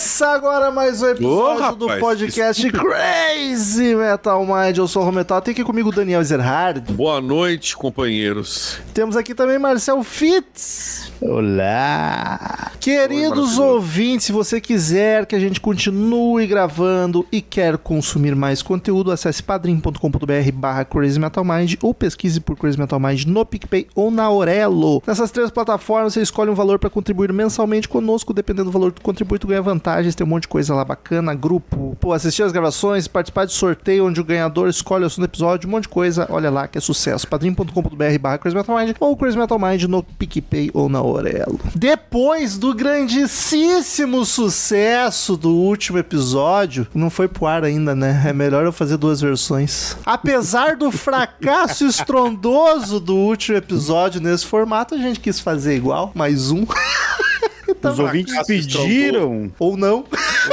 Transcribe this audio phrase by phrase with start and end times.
[0.00, 4.78] Começa agora mais um episódio do rapaz, podcast Crazy Metal Mind.
[4.78, 6.90] Eu sou o Rometal, tem aqui comigo o Daniel Zerhard.
[6.90, 8.78] Boa noite, companheiros.
[8.94, 11.09] Temos aqui também Marcel Fitz.
[11.22, 12.70] Olá!
[12.80, 18.62] Queridos Oi, ouvintes, se você quiser que a gente continue gravando e quer consumir mais
[18.62, 23.86] conteúdo, acesse padrim.com.br barra Crazy Metal Mind ou pesquise por Crazy Metal Mind no PicPay
[23.94, 25.02] ou na Aurelo.
[25.06, 29.00] Nessas três plataformas você escolhe um valor para contribuir mensalmente conosco, dependendo do valor que
[29.00, 32.44] tu contribui, tu ganha vantagens, tem um monte de coisa lá bacana, grupo, pô, assistir
[32.44, 35.82] as gravações, participar de sorteio onde o ganhador escolhe o assunto do episódio, um monte
[35.82, 37.28] de coisa, olha lá que é sucesso.
[37.28, 41.60] padrim.com.br barra Crazy Metal Mind ou Crazy Metal Mind no PicPay ou na Aurelo.
[41.74, 48.22] Depois do grandíssimo sucesso do último episódio, não foi pro ar ainda, né?
[48.26, 49.96] É melhor eu fazer duas versões.
[50.04, 56.50] Apesar do fracasso estrondoso do último episódio nesse formato, a gente quis fazer igual, mais
[56.50, 56.66] um.
[57.82, 60.04] Os ouvintes pediram, Ou não.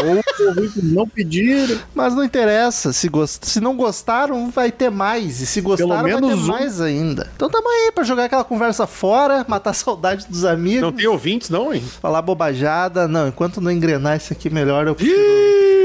[0.04, 1.78] ou os ouvintes não pediram.
[1.94, 2.92] Mas não interessa.
[2.94, 3.46] Se, gost...
[3.46, 5.42] se não gostaram, vai ter mais.
[5.42, 6.52] E se gostaram, vai ter menos um.
[6.52, 7.30] mais ainda.
[7.36, 10.82] Então tamo aí pra jogar aquela conversa fora, matar a saudade dos amigos.
[10.82, 11.84] Não tem ouvintes, não, hein?
[12.02, 13.08] Falar bobajada.
[13.08, 15.77] Não, enquanto não engrenar isso aqui melhor, eu prefiro...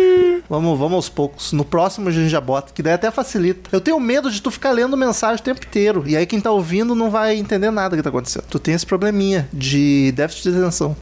[0.52, 1.50] Vamos, vamos aos poucos.
[1.54, 3.70] No próximo a gente já bota, que daí até facilita.
[3.72, 6.04] Eu tenho medo de tu ficar lendo mensagem o tempo inteiro.
[6.06, 8.44] E aí quem tá ouvindo não vai entender nada do que tá acontecendo.
[8.50, 10.94] Tu tem esse probleminha de déficit de atenção.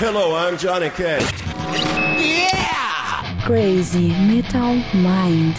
[0.00, 1.24] Hello, I'm Johnny Cash.
[3.44, 5.56] Crazy Metal Mind.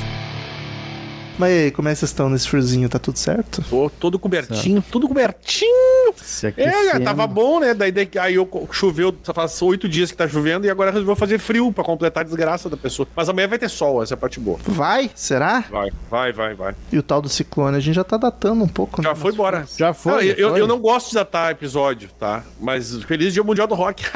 [1.37, 2.87] Mas e aí, como é que vocês estão nesse friozinho?
[2.87, 3.61] Tá tudo certo?
[3.69, 5.80] Tô todo cobertinho, tudo cobertinho.
[6.21, 7.03] Se É, aquecendo.
[7.05, 7.73] tava bom, né?
[7.73, 11.39] Daí, daí aí eu choveu, faz oito dias que tá chovendo e agora resolveu fazer
[11.39, 13.07] frio pra completar a desgraça da pessoa.
[13.15, 14.57] Mas amanhã vai ter sol, essa é a parte boa.
[14.65, 15.09] Vai?
[15.15, 15.63] Será?
[15.69, 16.75] Vai, vai, vai, vai.
[16.91, 19.01] E o tal do ciclone, a gente já tá datando um pouco.
[19.01, 19.15] Já né?
[19.15, 19.65] foi embora.
[19.77, 20.61] Já foi, Ah, já eu, foi.
[20.61, 22.43] eu não gosto de datar episódio, tá?
[22.59, 24.03] Mas feliz dia mundial do rock.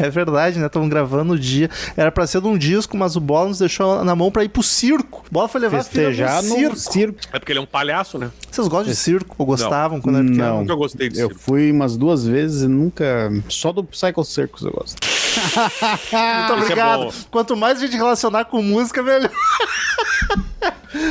[0.00, 0.66] É verdade, né?
[0.66, 1.70] Estamos gravando o dia.
[1.96, 4.48] Era pra ser de um disco, mas o Bola nos deixou na mão pra ir
[4.48, 5.24] pro circo.
[5.28, 6.76] O Bola foi levar a filha Festejar no circo.
[6.76, 7.18] circo.
[7.32, 8.30] é porque ele é um palhaço, né?
[8.50, 9.34] Vocês gostam de circo?
[9.38, 10.44] Ou gostavam quando era pequeno?
[10.44, 10.60] Não.
[10.60, 11.40] Nunca gostei Eu circo.
[11.40, 13.30] fui umas duas vezes e nunca.
[13.48, 14.96] Só do Psycho Circus eu gosto.
[15.02, 17.04] Muito é obrigado.
[17.04, 17.12] bom.
[17.30, 19.30] Quanto mais a gente relacionar com música, melhor.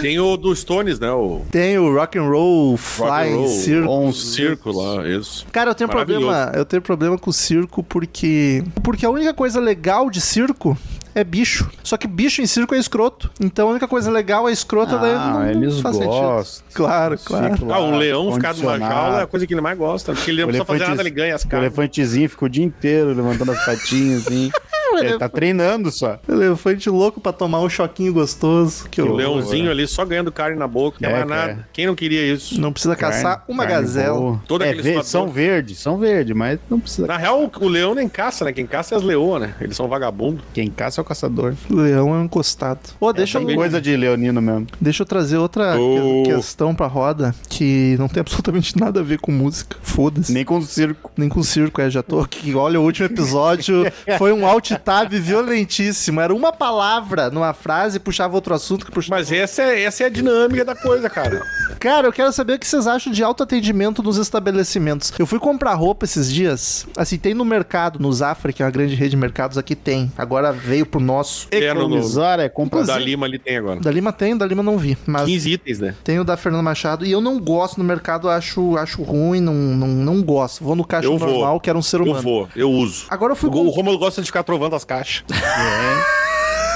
[0.01, 1.11] Tem o do Stones, né?
[1.11, 3.47] O Tem o Rock and Roll Fly roll.
[3.49, 3.89] Circo.
[3.89, 5.45] On circo lá, isso.
[5.51, 9.59] Cara, eu tenho problema, eu tenho problema com o circo porque porque a única coisa
[9.59, 10.77] legal de circo
[11.15, 11.69] é bicho.
[11.83, 13.29] Só que bicho em circo é escroto.
[13.39, 16.11] Então a única coisa legal é escrota, daí Ah, não, eles faz sentido.
[16.11, 16.65] gostam.
[16.73, 17.65] Claro, claro.
[17.65, 20.13] Lá, Ah, um leão ficar numa jaula é a coisa que ele mais gosta.
[20.13, 21.65] Porque ele não O precisa fazer nada, ele ganha as O caras.
[21.65, 24.51] elefantezinho fica o dia inteiro levantando as patinhas assim.
[24.99, 26.19] Ele tá treinando só.
[26.27, 28.87] Elefante louco pra tomar um choquinho gostoso.
[28.89, 29.17] Que O horror.
[29.17, 31.47] leãozinho ali só ganhando carne na boca, não é, É, mais cara.
[31.53, 31.67] nada.
[31.73, 32.59] Quem não queria isso?
[32.59, 34.19] Não precisa caçar Carne- uma carne gazela.
[34.19, 34.41] boa.
[34.47, 37.07] Todo é, aquele ver- são verdes, são verdes, mas não precisa.
[37.07, 38.53] Na real, o leão nem caça, né?
[38.53, 39.55] Quem caça é as leoas, né?
[39.59, 40.43] Eles são vagabundos.
[40.53, 41.53] Quem caça é o caçador.
[41.69, 42.79] O leão é um encostado.
[42.99, 44.67] Ô, deixa, Tem eu, coisa de leonino mesmo.
[44.79, 49.19] deixa eu trazer outra que- questão pra roda que não tem absolutamente nada a ver
[49.19, 49.77] com música.
[49.81, 50.31] Foda-se.
[50.31, 50.43] Nem...
[50.43, 51.11] Nem com o circo.
[51.29, 51.89] com circo, é.
[51.89, 52.53] Já tô aqui.
[52.53, 53.85] Olha, o último episódio
[54.19, 56.19] foi um alt tab violentíssimo.
[56.21, 59.19] Era uma palavra numa frase, puxava outro assunto que puxava.
[59.19, 61.45] Mas essa é, essa é a dinâmica da coisa, cara.
[61.79, 65.11] Cara, eu quero saber o que vocês acham de autoatendimento nos estabelecimentos.
[65.17, 66.87] Eu fui comprar roupa esses dias.
[66.97, 70.11] Assim, tem no mercado, no Zafra, que é uma grande rede de mercados, aqui tem.
[70.17, 71.47] Agora veio pro nosso.
[71.51, 72.83] É, no- no- Economizar é O comprar.
[72.85, 73.79] da Lima ali tem agora.
[73.79, 74.97] Da Lima tem, da Lima não vi.
[75.05, 75.95] Mas 15 itens, né?
[76.03, 77.05] tem o da Fernanda Machado.
[77.05, 80.63] E eu não gosto no mercado, acho, acho ruim, não, não, não gosto.
[80.63, 81.27] Vou no caixa Eu vou.
[81.29, 82.21] normal, que era um ser Eu humano.
[82.21, 83.05] vou, eu uso.
[83.09, 85.23] Agora eu fui, O, com- o Romulo gosta de ficar trovando as caixas.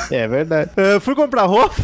[0.09, 0.71] É verdade.
[0.77, 1.75] É, fui comprar roupa.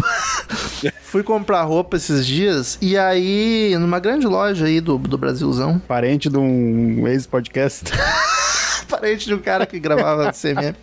[1.03, 2.78] fui comprar roupa esses dias.
[2.81, 7.91] E aí, numa grande loja aí do, do Brasilzão, Parente de um ex-podcast.
[8.90, 10.75] parente de um cara que gravava CMM.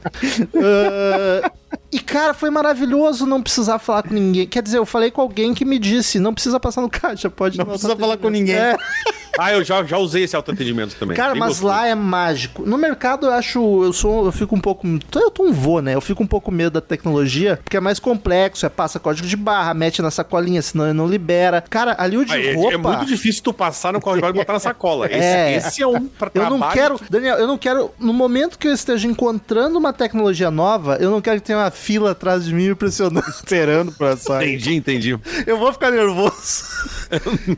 [0.55, 1.51] Ah,
[1.93, 4.47] e, cara, foi maravilhoso não precisar falar com ninguém.
[4.47, 7.59] Quer dizer, eu falei com alguém que me disse: não precisa passar no caixa, pode
[7.59, 8.57] Não precisa falar com autoatendimento." ninguém.
[8.57, 9.21] É.
[9.39, 11.17] Ah, eu já, já usei esse autoatendimento também.
[11.17, 11.69] Cara, Bem mas gostoso.
[11.73, 12.67] lá é mágico.
[12.67, 14.85] No mercado eu acho, eu sou, eu fico um pouco,
[15.15, 15.95] eu tô um vô, né?
[15.95, 19.37] Eu fico um pouco medo da tecnologia, porque é mais complexo, é passa código de
[19.37, 21.63] barra, mete na sacolinha, senão ele não libera.
[21.71, 24.33] Cara, ali o de Ah, é, roupa é muito difícil tu passar no código e
[24.33, 25.07] botar na sacola.
[25.11, 25.53] Esse É.
[25.53, 28.67] é, esse é um pra Eu não quero, Daniel, eu não quero, no momento que
[28.67, 32.55] eu esteja encontrando uma tecnologia nova, eu não quero que tenha uma fila atrás de
[32.55, 33.29] mim me pressionando.
[33.31, 34.55] Esperando pra sair.
[34.55, 35.21] Entendi, entendi.
[35.47, 36.65] Eu vou ficar nervoso.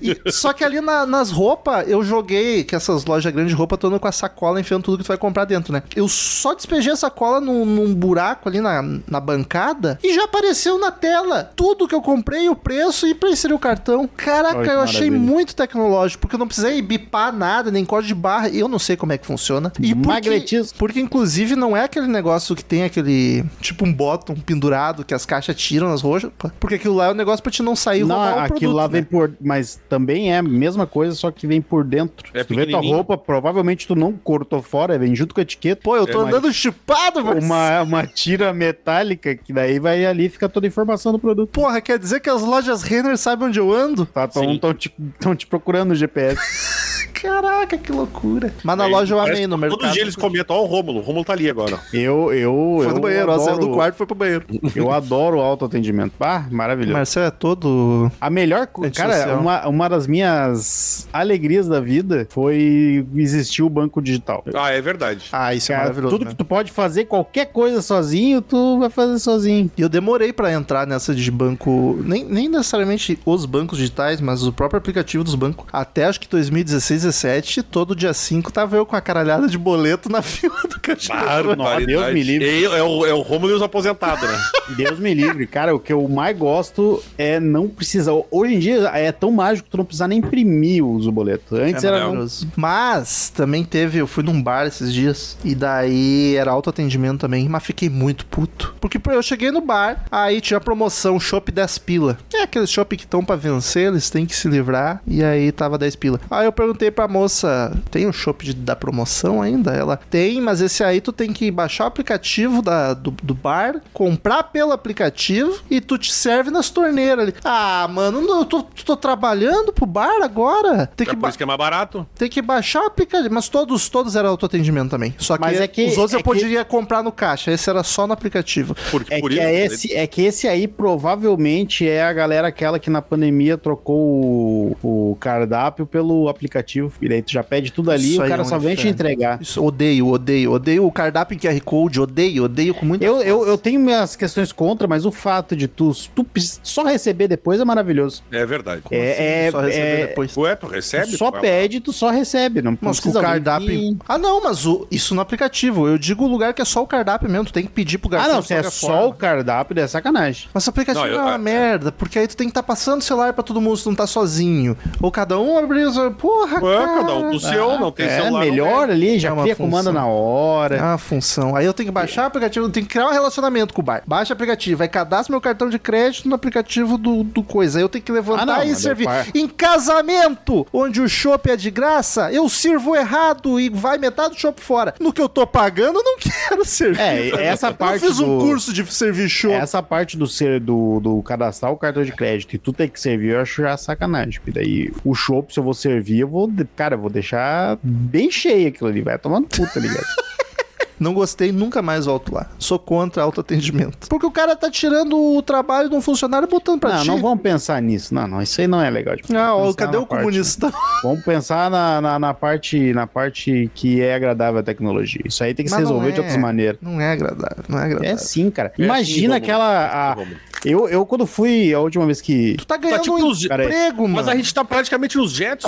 [0.00, 3.76] E- só que ali na- nas roupas, eu joguei, que essas lojas grandes de roupa,
[3.76, 5.82] andando com a sacola enfiando tudo que tu vai comprar dentro, né?
[5.94, 10.78] Eu só despejei a sacola num, num buraco ali na, na bancada e já apareceu
[10.78, 14.08] na tela tudo que eu comprei, o preço e pra inserir o cartão.
[14.16, 18.14] Caraca, Olha eu achei muito tecnológico, porque eu não precisei bipar nada, nem código de
[18.14, 19.72] barra, e eu não sei como é que funciona.
[19.81, 20.78] E porque, Magnetismo.
[20.78, 25.26] porque, inclusive, não é aquele negócio que tem aquele, tipo um bottom pendurado que as
[25.26, 28.16] caixas tiram nas rojas, porque aquilo lá é um negócio pra te não sair Não,
[28.16, 28.88] roubar o aquilo produto, lá né?
[28.92, 29.32] vem por.
[29.40, 32.30] Mas também é a mesma coisa, só que vem por dentro.
[32.34, 35.42] É Se tu vê tua roupa, provavelmente tu não cortou fora, vem junto com a
[35.42, 35.80] etiqueta.
[35.82, 37.44] Pô, eu tô É, mas- andando chipado, mas...
[37.44, 41.50] Uma, uma tira metálica que daí vai ali e fica toda a informação do produto.
[41.50, 44.06] Porra, quer dizer que as lojas Renner sabem onde eu ando?
[44.06, 44.58] Tá, tão, Sim.
[44.58, 46.40] tão, te, tão te procurando no GPS.
[47.22, 48.52] Caraca, que loucura.
[48.64, 49.78] Mas na loja eu amei, no mercado.
[49.78, 51.78] Todos os dias eles comentam, ó o Rômulo, o Rômulo tá ali agora.
[51.92, 54.44] Eu, eu, Foi eu no banheiro, ó, saiu adoro, do quarto e foi pro banheiro.
[54.74, 56.14] Eu adoro o autoatendimento.
[56.19, 56.92] Ah, maravilhoso.
[56.92, 58.10] Marcelo é todo...
[58.20, 64.02] A melhor coisa, cara, uma, uma das minhas alegrias da vida foi existir o banco
[64.02, 64.44] digital.
[64.52, 65.26] Ah, é verdade.
[65.30, 66.30] Ah, isso é Cara, maravilhoso, tudo né?
[66.32, 69.70] que tu pode fazer, qualquer coisa sozinho, tu vai fazer sozinho.
[69.76, 74.44] E eu demorei pra entrar nessa de banco, nem, nem necessariamente os bancos digitais, mas
[74.44, 75.66] o próprio aplicativo dos bancos.
[75.72, 80.08] Até acho que 2016, 17, todo dia 5 tava eu com a caralhada de boleto
[80.10, 81.12] na fila do caixa.
[81.14, 81.86] Barbaridade.
[81.86, 82.48] Deus me livre.
[82.48, 84.38] É, é o, é o Rômulo e os aposentados, né?
[84.76, 85.46] Deus me livre.
[85.46, 88.12] Cara, o que eu mais gosto é não precisar.
[88.30, 91.56] Hoje em dia é tão mágico que tu não precisar nem imprimir o boleto.
[91.56, 91.98] Antes É era.
[91.98, 92.48] maravilhoso.
[92.56, 97.62] Mas também teve, eu fui num bar esses dias e daí era autoatendimento também, mas
[97.62, 98.74] fiquei muito puto.
[98.80, 102.18] Porque pô, eu cheguei no bar, aí tinha promoção Shop 10 pila.
[102.34, 105.76] É aqueles shopping que estão pra vencer, eles têm que se livrar e aí tava
[105.76, 106.20] 10 pila.
[106.30, 109.72] Aí eu perguntei pra moça, tem o shopping de- da promoção ainda?
[109.72, 113.81] Ela tem, mas esse aí tu tem que baixar o aplicativo da, do, do bar,
[113.93, 117.34] comprar pelo aplicativo e tu te serve nas torneiras ali.
[117.44, 120.87] Ah, mano, não, eu tô, tô trabalhando pro bar agora.
[120.96, 122.06] Tem É que por isso que é mais barato.
[122.16, 123.32] tem que baixar o aplicativo.
[123.34, 125.14] Mas todos, todos eram autoatendimento também.
[125.19, 127.50] Só que, Mas é que- os outros é eu que- poderia comprar no caixa.
[127.52, 128.75] Esse era só no aplicativo.
[128.90, 129.44] Por, É por que, isso.
[129.46, 130.66] é, esse, é que esse aí
[131.12, 136.91] provavelmente é a galera aquela que na pandemia trocou o, o cardápio pelo aplicativo.
[137.00, 138.58] E daí tu já pede tudo ali e Isso o aí cara é um só
[138.58, 139.40] vem te entregar.
[139.40, 143.46] Isso, odeio, odeio, odeio o cardápio em QR Code, odeio, odeio com muita Eu, eu,
[143.46, 146.26] eu tenho minhas questões contra, mas o fato de tu, tu
[146.62, 148.22] só receber depois é maravilhoso.
[148.30, 148.82] É verdade.
[148.90, 150.36] é, só receber é- depois.
[150.36, 151.16] Ué, tu recebe?
[151.16, 152.62] Só Ué, pede, tu só recebe.
[152.62, 153.66] Não Mas com o precisa alguém cardápio.
[153.68, 155.86] que- Ah, não, mas o- isso no aplicativo.
[155.88, 157.46] Eu digo o lugar que é só o cardápio mesmo.
[157.46, 158.32] Tu tem que pedir pro Ah, garçom.
[158.32, 159.06] não, de se é só forma.
[159.06, 160.48] o cardápio, é sacanagem.
[160.52, 162.62] Mas o aplicativo Não, eu- é uma é- merda, porque aí tu tem que estar
[162.62, 164.76] passando o celular pra todo mundo se tu não tá sozinho.
[165.00, 166.10] Ou cada um abrir o celular.
[166.12, 168.31] Porra, Ué, cada um com o seu, não tem é celular.
[168.31, 170.76] não melhor ali, já É cria comanda na hora.
[170.76, 171.55] É uma função.
[171.56, 173.84] Aí eu tenho que baixar o aplicativo, eu tenho que criar um relacionamento com o
[173.84, 174.02] bar.
[174.06, 177.79] Baixa o aplicativo, aí cadastra meu cartão de crédito no aplicativo do, do coisa.
[177.79, 179.05] Aí eu tenho que levantar Ah, não, e mas servir.
[179.05, 183.99] eu par- Em casamento, onde o chopp é de graça, eu sirvo errado e vai
[183.99, 184.94] metade do chopp fora.
[185.00, 187.00] No que eu tô pagando, eu não quero servir.
[187.00, 189.55] É, essa eu parte fiz um do- curso de servir chopp.
[189.55, 193.00] Essa parte do ser do, do cadastrar o cartão de crédito e tu ter que
[193.00, 194.40] servir, eu acho já sacanagem.
[194.40, 196.50] Porque daí o chopp, se eu vou servir, eu vou.
[196.76, 199.02] Cara, vou deixar bem cheio aquilo ali.
[199.02, 200.04] Vai tomando puta, tá ligado?
[201.00, 202.48] Não gostei, nunca mais volto lá.
[202.58, 204.08] Sou contra autoatendimento.
[204.08, 207.08] Porque o cara tá tirando o trabalho de um funcionário e botando pra não, ti.
[207.08, 208.14] não vamos pensar nisso.
[208.14, 209.16] Não, não, isso aí não é legal.
[209.16, 210.72] de Ah, ó, cadê o parte- comunista?
[211.02, 215.22] Vamos pensar na, na, na parte, na parte que é agradável à tecnologia.
[215.24, 216.22] Isso aí tem que se Mas não resolver de é.
[216.22, 216.78] outras maneiras.
[216.80, 218.10] Não é agradável, não é agradável.
[218.12, 218.72] É sim, cara.
[218.78, 220.12] É Imagina sim, aquela.
[220.12, 220.17] a-
[220.64, 222.55] eu, eu, quando fui a última vez que.
[222.56, 224.14] Tu tá ganhando tipo um emprego, mano.
[224.14, 225.67] Mas a gente tá praticamente nos jets.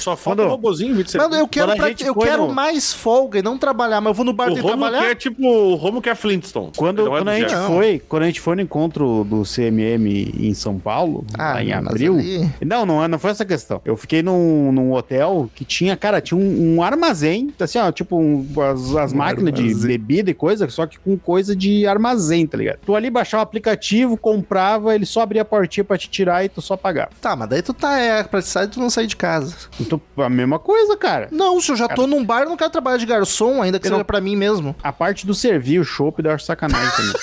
[0.00, 1.40] Só falta Quando- o robozinho vir de Mano, serviço.
[1.44, 4.32] eu quero, pra- eu quero no- mais folga e não trabalhar, mas eu vou no
[4.38, 5.00] bar O Romulo trabalhar.
[5.08, 5.42] quer tipo.
[5.46, 6.70] O Romulo quer Flintstone.
[6.76, 7.52] Quando, é quando, do a gente.
[7.54, 7.66] Não.
[7.66, 12.18] foi, quando a gente foi no encontro do CMM em São Paulo, Ah, em abril.
[12.18, 13.80] ali- Não, não, não foi essa questão.
[13.84, 18.16] Eu fiquei num, num hotel que tinha, cara, tinha um, um armazém, assim, ó, tipo
[18.18, 19.88] um- as, as Um máquinas de armazém.
[19.88, 22.78] bebida e coisa, só que com coisa de armazém, tá ligado?
[22.84, 26.48] Tu ali baixava o aplicativo, comprava, ele só abria a portinha pra te tirar e
[26.48, 27.10] tu só pagava.
[27.20, 29.54] Tá, mas daí tu tá é, pra sair e tu não sair de casa.
[29.80, 31.28] Então, a mesma coisa, cara.
[31.32, 33.86] Não, se eu já tô num bar, eu não quero trabalhar de garçom, ainda que
[33.86, 34.74] Eu seja não- pra mim mesmo.
[34.82, 37.12] A parte do servir o chopp acho sacanagem também.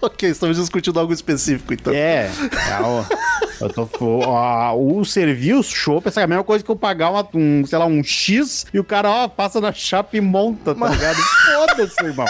[0.00, 1.92] Ok, estamos discutindo algo específico, então.
[1.92, 2.30] É,
[3.60, 6.76] o, eu tô, ó, o servir o chopp, essa é a mesma coisa que eu
[6.76, 10.20] pagar uma- um, sei lá, um X e o cara, ó, passa na chapa e
[10.20, 11.16] monta, tá ligado?
[11.52, 12.26] Foda-se, irmão.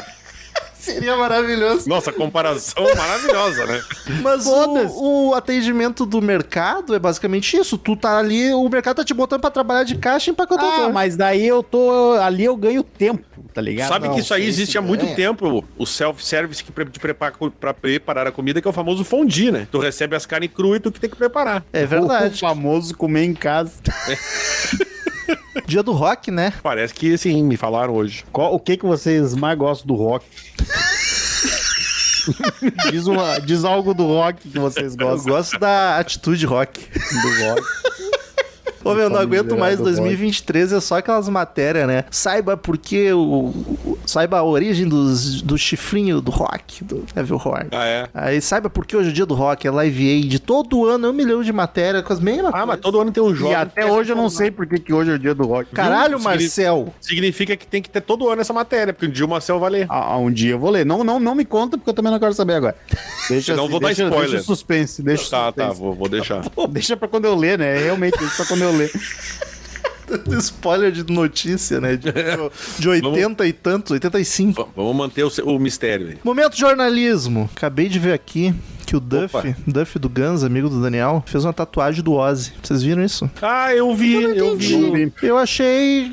[0.79, 1.89] Seria maravilhoso.
[1.89, 3.83] Nossa, comparação maravilhosa, né?
[4.23, 7.77] Mas o, o atendimento do mercado é basicamente isso.
[7.77, 10.87] Tu tá ali, o mercado tá te botando pra trabalhar de caixa e empacotador.
[10.87, 12.13] Ah, mas daí eu tô.
[12.23, 13.89] Ali eu ganho tempo, tá ligado?
[13.89, 15.15] Sabe Não, que isso aí existe há muito é.
[15.15, 19.51] tempo, o self-service que de prepara, pra preparar a comida, que é o famoso fondue,
[19.51, 19.67] né?
[19.71, 21.65] Tu recebe as carnes cruas e tu que tem que preparar.
[21.73, 22.39] É O verdade.
[22.39, 23.73] famoso comer em casa.
[25.67, 26.53] Dia do rock, né?
[26.63, 28.25] Parece que sim, me falaram hoje.
[28.33, 30.25] Qual- o que, que vocês mais gostam do rock?
[32.91, 36.81] diz, uma, diz algo do rock que vocês Eu gostam gosto da atitude rock.
[36.81, 37.63] do rock.
[38.91, 42.05] Ô, meu, não aguento mais Famigerado 2023, é só aquelas matérias, né?
[42.11, 43.97] Saiba por que o.
[44.07, 47.69] Saiba a origem dos, do chifrinho do rock, do Heavy Horn.
[47.73, 48.09] Ah, é?
[48.15, 50.39] Aí saiba por que hoje é o dia do rock, é Live Aid.
[50.41, 53.23] Todo ano é um milhão de matéria com as mesmas Ah, mas todo ano tem
[53.23, 53.53] um jogo.
[53.53, 55.71] E até hoje eu não sei por que, que hoje é o dia do rock.
[55.73, 56.25] Caralho, Viu?
[56.25, 56.93] Marcel.
[57.01, 59.71] Significa que tem que ter todo ano essa matéria, porque um dia o Marcel vai
[59.71, 59.87] ler.
[59.91, 60.87] Ah, um dia eu vou ler.
[60.87, 62.77] Não, não, não me conta, porque eu também não quero saber agora.
[63.29, 64.31] Deixa, eu vou dar deixa, spoiler.
[64.31, 65.03] Deixa o suspense.
[65.03, 65.81] Deixa o Tá, tá, suspense.
[65.81, 66.43] vou, vou deixar.
[66.71, 67.77] Deixa pra quando eu ler, né?
[67.77, 68.78] Realmente, isso pra quando eu ler.
[70.41, 71.97] Spoiler de notícia, né?
[71.97, 72.11] De,
[72.79, 74.63] de 80 e tantos, 85.
[74.65, 76.19] V- Vamos manter o, o mistério aí.
[76.25, 77.49] Momento jornalismo.
[77.55, 78.55] Acabei de ver aqui
[78.89, 79.55] que o Duff, Opa.
[79.67, 82.53] Duff do Guns, amigo do Daniel, fez uma tatuagem do Ozzy.
[82.63, 83.31] Vocês viram isso?
[83.43, 85.13] Ah, eu vi, eu Não vi.
[85.23, 86.13] Eu achei.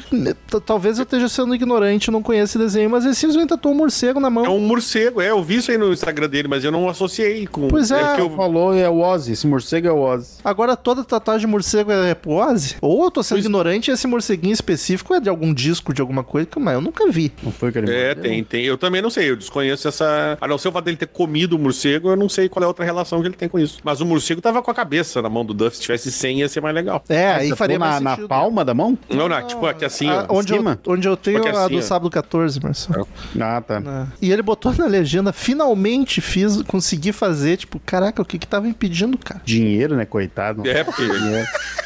[0.65, 3.77] Talvez eu esteja sendo ignorante, eu não conheço esse desenho, mas ele simplesmente tatuou um
[3.77, 4.58] morcego na É mão.
[4.58, 7.67] um morcego, é, eu vi isso aí no Instagram dele, mas eu não associei com.
[7.67, 9.32] Pois é, que eu- Falou, é o Ozzy.
[9.32, 10.34] Esse morcego é o Ozzy.
[10.44, 12.75] Agora toda tatuagem de morcego é pro Ozzy?
[12.82, 16.01] Ou eu tô sendo Pois- ignorante e esse morceguinho específico é de algum disco, de
[16.01, 17.32] alguma coisa, que mas eu nunca vi.
[17.41, 18.65] Não foi que ele É, tem, tem.
[18.65, 20.38] Eu também não sei, eu desconheço essa.
[20.41, 22.64] A não ser o fato dele ter comido o morcego, eu não sei qual é
[22.65, 23.79] a outra relação que ele tem com isso.
[23.84, 25.75] Mas o morcego tava com a cabeça na mão do Duff.
[25.77, 27.03] Se tivesse 100, ia ser mais legal.
[27.10, 28.98] É, Ah, aí faria na, na palma da mão?
[29.10, 30.38] Não, não, tipo aqui assim, Ah, ó.
[30.39, 30.79] onde, eu, cima?
[30.88, 31.81] onde eu tenho Porque a assim, do ó.
[31.81, 33.07] sábado 14, Marcelo.
[33.39, 33.81] Ah, tá.
[33.86, 34.07] Ah.
[34.22, 38.67] E ele botou na legenda, finalmente fiz, consegui fazer, tipo, caraca, o que que tava
[38.67, 39.41] impedindo, cara?
[39.45, 40.05] Dinheiro, né?
[40.05, 40.67] Coitado.
[40.67, 41.03] É, porque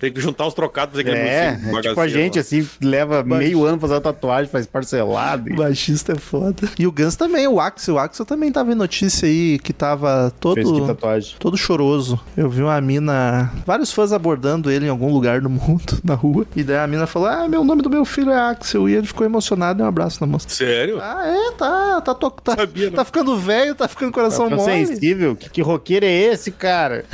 [0.00, 2.40] tem que juntar os trocados fazer aquele É, morcego, é tipo a gente, lá.
[2.40, 5.52] assim, leva meio ano fazer uma tatuagem, faz parcelado.
[5.52, 6.68] O baixista é foda.
[6.78, 7.94] E o Guns também, o Axel.
[7.94, 11.36] O Axel também tava em notícia aí que tava fez que todo, tatuagem.
[11.38, 12.20] todo choroso.
[12.36, 16.46] Eu vi uma mina, vários fãs abordando ele em algum lugar do mundo, na rua.
[16.54, 18.88] E daí a mina falou: Ah, meu nome do meu filho é Axel.
[18.88, 20.48] E ele ficou emocionado e deu um abraço na moça.
[20.48, 20.98] Sério?
[21.00, 22.00] Ah, é, tá.
[22.00, 22.92] Tá, to- tá, Sabia, não.
[22.96, 24.86] tá ficando velho, tá ficando coração Tá mole.
[24.86, 25.34] sensível?
[25.34, 27.04] Que, que roqueiro é esse, cara?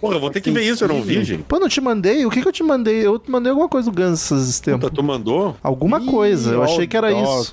[0.00, 1.42] Porra, eu vou ter que ver isso, eu não vi, gente.
[1.42, 2.24] Pô, não te mandei?
[2.26, 3.06] O que que eu te mandei?
[3.06, 4.80] Eu te mandei alguma coisa do Guns esses tempos.
[4.88, 5.56] Puta, tu mandou?
[5.62, 7.52] Alguma coisa, eu Ih, achei que era isso.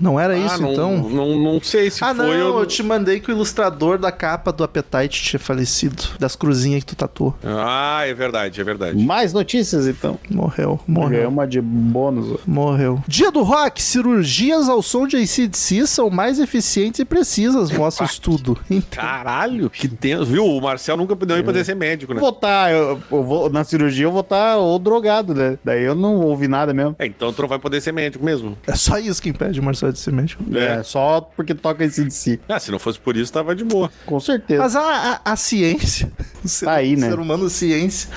[0.00, 0.96] Não era Ah, isso, não, então?
[1.08, 2.26] Não, não sei se Ah, foi.
[2.26, 2.58] não, eu...
[2.58, 6.02] eu te mandei que o ilustrador da capa do Appetite tinha falecido.
[6.18, 7.34] Das cruzinhas que tu tatuou.
[7.44, 9.02] Ah, é verdade, é verdade.
[9.04, 10.18] Mais notícias, então.
[10.30, 11.28] Morreu, É morreu.
[11.28, 12.32] uma de bônus.
[12.32, 12.36] ó.
[12.46, 13.02] Morreu.
[13.06, 18.06] Dia do rock, cirurgias ao som de ACDC são mais eficientes e precisas, mostra o
[18.06, 18.56] estudo.
[18.70, 20.24] Então, Caralho, que tenso.
[20.26, 20.44] Viu?
[20.44, 21.38] O Marcel nunca deu É.
[21.42, 22.20] pra poder ser médico, né?
[22.20, 25.58] Vou tá, eu, eu vou, na cirurgia eu vou estar ou drogado, né?
[25.64, 26.94] Daí eu não ouvi nada mesmo.
[26.98, 28.56] É, então tu não vai poder ser médico mesmo.
[28.66, 30.44] é só isso que impede o Marcelo de ser médico.
[30.56, 32.40] É, só porque toca esse de si.
[32.48, 33.90] Ah, se não fosse por isso, tava de boa.
[34.06, 34.62] Com certeza.
[34.62, 36.10] Mas a, a, a ciência,
[36.44, 37.06] o ser, Tá aí, né?
[37.06, 38.10] o ser humano ciência,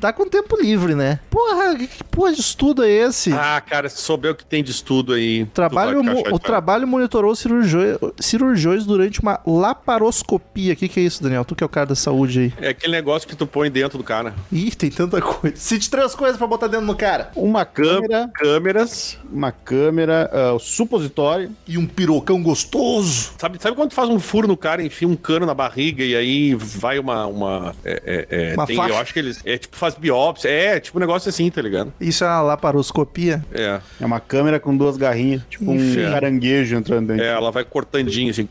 [0.00, 1.18] tá com tempo livre, né?
[1.30, 3.32] Porra, que que porra de estudo é esse?
[3.32, 5.46] Ah, cara, se souber o que tem de estudo aí.
[5.46, 6.34] Trabalho, chateado.
[6.34, 10.72] o trabalho monitorou cirurgiões, cirurgiões durante uma laparoscopia.
[10.72, 11.44] O que, que é isso, Daniel?
[11.44, 12.52] Tu que é o cara da saúde aí.
[12.60, 14.34] É aquele negócio que tu põe dentro do cara.
[14.52, 15.56] Ih, tem tanta coisa.
[15.56, 17.30] Cite três coisas pra botar dentro do cara.
[17.36, 19.18] Uma câmera, Câmeras.
[19.32, 21.50] uma câmera, o supositório.
[21.66, 23.32] E um pirocão gostoso.
[23.38, 26.14] Sabe, sabe quando tu faz um furo no cara, enfia um cano na barriga e
[26.14, 27.26] aí vai uma.
[27.26, 28.92] uma, é, é, é, Uma tem- faixa?
[28.94, 29.40] eu acho que eles.
[29.44, 30.48] É tipo, faz biópsia.
[30.48, 31.92] É, tipo um negócio assim, tá ligado?
[32.00, 33.44] Isso é uma laparoscopia?
[33.52, 33.80] É.
[34.00, 36.02] É uma câmera com duas garrinhas, tipo um Ixi.
[36.10, 37.24] caranguejo entrando dentro.
[37.24, 38.48] É, ela vai cortandinho assim.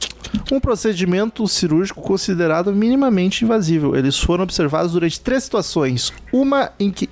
[0.51, 3.95] Um procedimento cirúrgico considerado minimamente invasivo.
[3.95, 6.11] Eles foram observados durante três situações.
[6.33, 7.07] Uma em que.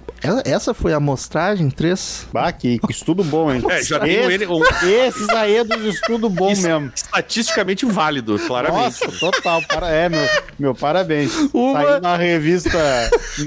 [0.45, 1.69] Essa foi a amostragem?
[1.69, 2.27] Três?
[2.33, 3.61] Bah, que, que estudo bom, hein?
[3.69, 4.47] É, já Esse- ele.
[4.47, 6.91] Um, Esses aí é dos estudos bons Isso- mesmo.
[6.95, 8.99] estatisticamente válido, claramente.
[9.05, 9.61] Nossa, total.
[9.67, 11.31] Para, é, meu, meu parabéns.
[11.53, 12.79] Uma- Saiu na revista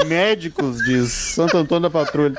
[0.07, 2.37] Médicos de Santo Antônio da Patrulha.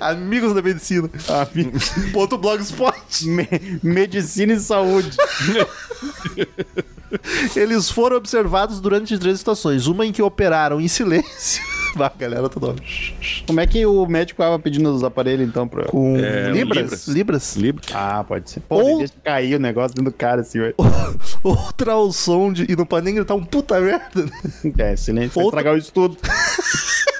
[0.00, 1.10] Amigos da medicina.
[1.28, 1.72] Ah, me-
[2.12, 2.94] Ponto blogspot.
[3.26, 3.48] me-
[3.82, 5.10] medicina e saúde.
[7.56, 9.86] Eles foram observados durante três situações.
[9.86, 11.62] Uma em que operaram em silêncio.
[11.94, 12.74] Vai, galera, toda
[13.46, 15.68] Como é que o médico tava pedindo os aparelhos, então?
[15.68, 15.84] Pra...
[15.84, 17.06] Com É, libras?
[17.06, 17.54] libras.
[17.56, 17.86] Libras?
[17.94, 18.60] Ah, pode ser.
[18.60, 20.74] Pô, Ou- deixa cair o negócio dentro do cara, assim, ué.
[21.44, 22.66] Ultrassom de...
[22.68, 24.24] E não pode nem gritar um puta merda.
[24.24, 24.72] né?
[24.76, 25.34] É, silêncio.
[25.36, 26.16] Vai Outra- estragar o estudo.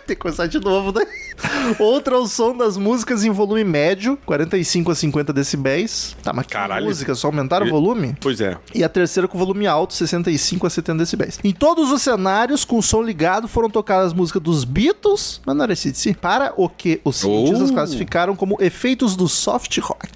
[0.07, 1.07] Tem que começar de novo, né?
[1.79, 6.17] Outra é o som das músicas em volume médio, 45 a 50 decibéis.
[6.23, 6.87] Tá, mas que Caralho.
[6.87, 7.15] música?
[7.15, 8.17] Só aumentaram o E- volume?
[8.21, 8.57] Pois é.
[8.75, 11.39] E a terceira com volume alto, 65 a 70 decibéis.
[11.43, 15.65] Em todos os cenários, com o som ligado, foram tocadas músicas dos Beatles, mas não
[15.65, 17.75] era CDC, para o que os cientistas Oh.
[17.75, 20.09] classificaram como efeitos do soft rock.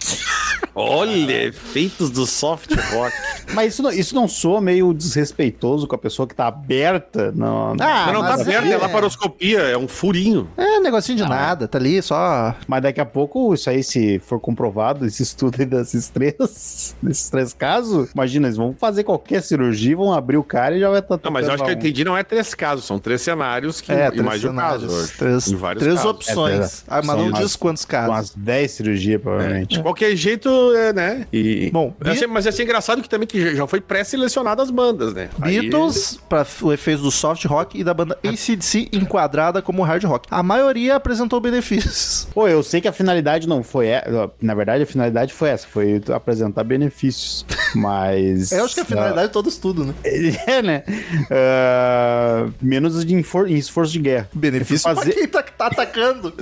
[0.75, 3.13] Olha, efeitos do soft rock.
[3.53, 7.33] Mas isso não, isso não soa meio desrespeitoso com a pessoa que tá aberta?
[7.35, 10.49] Não, Ah, Mas não tá mas aberto, é- é laparoscopia, é um furinho.
[10.57, 12.55] É, negocinho de nada, tá ali só.
[12.67, 16.35] Mas daqui a pouco, isso aí, se for comprovado, esse estudo aí desses três,
[17.03, 20.89] desses três casos, imagina, eles vão fazer qualquer cirurgia, vão abrir o cara e já
[20.91, 23.21] vai estar Não, mas eu acho que eu entendi, não é três casos, são três
[23.23, 25.13] cenários que É, três mais de um caso.
[25.17, 26.11] três, Em vários três casos.
[26.11, 26.81] opções.
[26.83, 28.09] É, ah, mas não diz quantos casos.
[28.09, 29.77] umas 10 cirurgias, provavelmente.
[29.77, 31.27] De qualquer jeito, é, né?
[31.33, 35.13] E, Bom, eu achei- mas achei engraçado que também que já- foi pré-selecionado as bandas,
[35.15, 35.29] né?
[35.41, 40.05] Aí- Beatles, para o efeito do soft rock, e da banda ACDC, enquadrada como hard
[40.05, 40.29] rock.
[40.31, 42.29] A maioria apresentou benefícios.
[42.35, 44.31] Pô, eu sei que a finalidade não foi essa.
[44.41, 47.47] Na verdade, a finalidade foi essa, foi apresentar benefícios.
[47.75, 48.53] Mas.
[48.53, 49.95] Eu acho que a finalidade é todo estudo, né?
[50.47, 50.83] É, né?
[51.31, 54.29] Ah, menos de esforço de guerra.
[54.33, 56.33] Benefício Eu fui pra fazer, quem tá, tá atacando.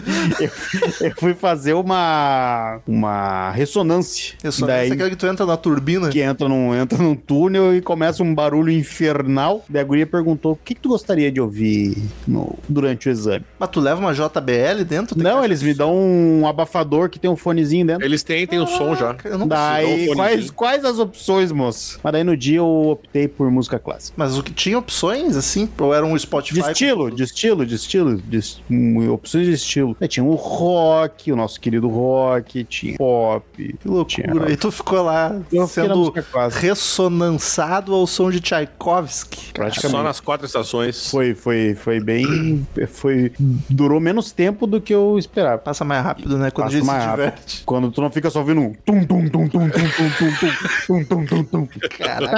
[1.00, 4.34] eu fui fazer uma, uma ressonância.
[4.42, 6.08] Ressonância Daí, é aquela que tu entra na turbina.
[6.08, 9.64] que entra num, entra num túnel e começa um barulho infernal.
[9.68, 11.96] Daí a guria perguntou: o que, que tu gostaria de ouvir
[12.26, 13.44] no- durante o exame?
[13.58, 14.14] Mas tu leva uma
[14.46, 15.14] JBL dentro?
[15.14, 18.04] Tem Não, eles me dão um abafador que tem um fonezinho dentro.
[18.04, 19.16] Eles têm, tem o som já.
[19.24, 21.98] Eu não Daí, um quais, quais as opções, moço?
[22.02, 24.14] Mas daí no dia eu optei por música clássica.
[24.16, 25.68] Mas o que tinha opções, assim?
[25.78, 26.60] Ou era um Spotify?
[26.60, 29.96] De estilo, de estilo, de estilo, de hum, opções de estilo.
[30.00, 33.44] Aí tinha o rock, o nosso querido rock, tinha pop.
[33.56, 34.06] Que loucura.
[34.06, 36.12] Tinha- E tu ficou lá Eu sendo
[36.50, 39.52] ressonançado ao som de Tchaikovsky.
[39.52, 39.96] Praticamente.
[39.96, 41.10] Só nas quatro estações.
[41.10, 42.66] Foi, foi, foi bem.
[42.88, 43.32] Foi.
[43.68, 45.58] Durou menos tempo do que eu esperava.
[45.58, 46.50] Passa mais rápido, né?
[46.50, 47.24] Quando Passa a gente mais se rápido.
[47.24, 47.62] diverte.
[47.64, 51.04] Quando tu não fica só ouvindo um tum tum tum tum tum tum tum tum
[51.04, 52.36] tum tum tum tum Caraca.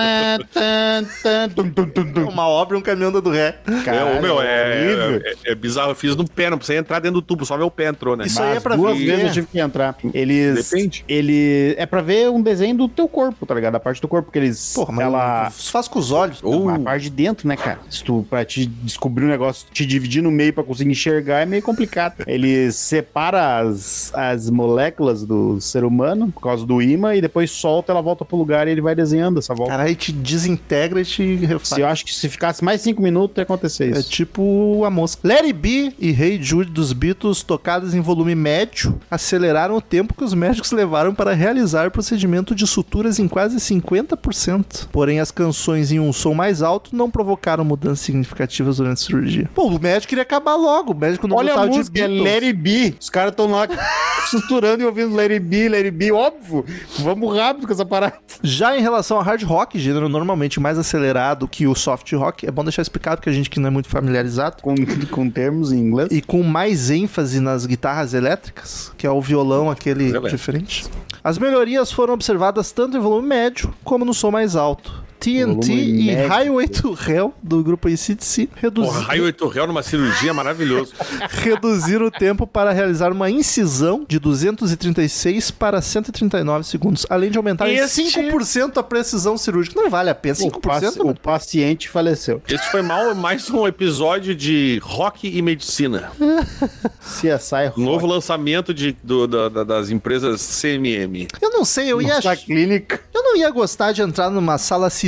[1.55, 2.28] Tum tum tum tum.
[2.28, 3.57] Uma obra e um caminhão dando ré.
[3.67, 5.23] é, meu, é, horrível.
[5.45, 5.90] é, é bizarro.
[5.90, 8.26] Eu fiz no pé, não precisa entrar dentro do tubo, só meu pé entrou, né?
[8.26, 9.07] Isso aí é Mas pra duas ver.
[9.07, 9.97] vezes eu tive que entrar.
[10.14, 10.69] Eles.
[10.71, 11.05] Depende.
[11.09, 11.75] Ele.
[11.78, 13.75] É pra ver um desenho do teu corpo, tá ligado?
[13.75, 14.73] A parte do corpo, porque eles.
[14.75, 15.50] Porra, mas ela.
[15.50, 16.40] faz com os olhos.
[16.43, 17.78] Ou- A parte de dentro, né, cara?
[17.90, 21.47] Se tu, pra te descobrir um negócio, te dividir no meio pra conseguir enxergar é
[21.47, 21.88] meio complicado.
[22.26, 27.92] Ele separa as, as moléculas do ser humano por causa do imã e depois solta,
[27.92, 29.73] ela volta pro lugar e ele vai desenhando essa volta.
[29.73, 31.69] Caralho, te desintegra e te refaz.
[31.69, 34.10] Se eu acho que se ficasse mais cinco minutos, ia acontecer É isso.
[34.10, 35.21] tipo a mosca.
[35.26, 40.25] Larry B e Hey Jude dos Beatles, tocadas em volume médio, aceleraram o tempo que
[40.25, 44.89] os médicos levaram para realizar o procedimento de suturas em quase 50%.
[44.91, 49.50] Porém, as canções em um som mais alto não provocaram mudanças significativas durante a cirurgia.
[49.54, 50.93] Pô, o médico queria acabar logo.
[50.93, 52.97] O médico não Olha gostava de música, é It Be.
[53.00, 53.67] Os caras estão lá
[54.30, 56.12] suturando e ouvindo Be, Let It Be.
[56.12, 56.64] Óbvio,
[56.99, 58.14] vamos rápido com essa parada.
[58.43, 62.50] Já em relação ao hard rock, gênero normalmente mais acelerado que o soft rock, é
[62.50, 64.62] bom deixar explicado porque a gente que não é muito familiarizado.
[64.62, 64.75] Com,
[65.10, 66.08] com termos em inglês.
[66.10, 70.86] E com mais ênfase nas guitarras elétricas, que é o violão aquele diferente.
[71.23, 75.07] As melhorias foram observadas tanto em volume médio como no som mais alto.
[75.19, 76.28] TNT e médio.
[76.28, 80.93] Highway to Hell, do grupo ACDC, reduzi Porra, raio Torreal numa cirurgia maravilhoso.
[81.31, 87.69] reduziram o tempo para realizar uma incisão de 236 para 139 segundos, além de aumentar
[87.69, 89.81] em Este- 5% a precisão cirúrgica.
[89.81, 90.57] Não vale a pena, 5%?
[90.57, 92.41] O, paci- o paciente faleceu.
[92.49, 96.11] Esse foi mal, mais um episódio de rock e medicina.
[97.00, 101.26] CSI Um novo lançamento de, do- da- da- das empresas CMM.
[101.41, 103.00] Eu não sei, eu ia, Nossa clínica.
[103.15, 105.07] eu não ia gostar de entrar numa sala cirúrgica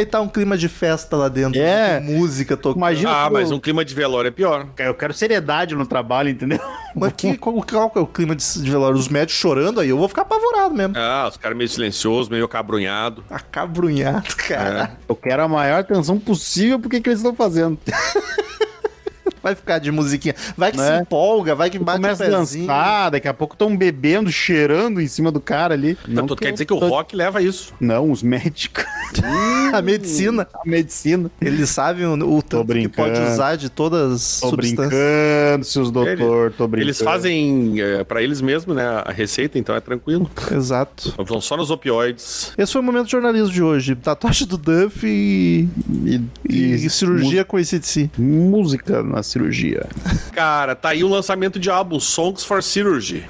[0.00, 2.00] e tá um clima de festa lá dentro, É.
[2.00, 2.78] música tocando.
[2.78, 4.66] Imagina Ah, que mas um clima de velório é pior.
[4.78, 6.60] Eu quero seriedade no trabalho, entendeu?
[6.94, 8.96] Mas que, qual, qual que é o clima de, de velório?
[8.98, 10.94] Os médicos chorando aí, eu vou ficar apavorado mesmo.
[10.96, 13.24] Ah, os caras meio silenciosos, meio acabrunhado.
[13.30, 14.96] Acabrunhado, cara.
[15.08, 17.78] Eu quero a maior atenção possível porque que eles estão fazendo.
[19.42, 20.34] Vai ficar de musiquinha.
[20.56, 20.96] Vai que Né?
[20.96, 22.66] se empolga, vai que bate Começa o a pezinho.
[22.66, 25.96] dançar, daqui a pouco estão bebendo, cheirando em cima do cara ali.
[26.08, 27.72] Então, tu que quer eu dizer que o rock leva isso.
[27.80, 28.84] Não, os médicos.
[29.72, 30.46] A medicina.
[30.54, 31.30] A medicina.
[31.40, 34.88] Eles sabem o, o tanto que pode usar de todas as Tô substâncias.
[34.90, 36.88] brincando, seus doutor, tô brincando.
[36.90, 40.30] Eles fazem é, pra eles mesmos, né, a receita, então é tranquilo.
[40.54, 41.14] Exato.
[41.26, 42.52] Vão só nos opioides.
[42.56, 43.94] Esse foi o momento de jornalismo de hoje.
[43.96, 45.68] Tatuagem do Duff e,
[46.04, 48.10] E, e, e cirurgia com esse de si.
[48.18, 49.86] Música na cirurgia.
[50.32, 53.24] Cara, tá aí o lançamento de álbum, Songs for Cirurgy.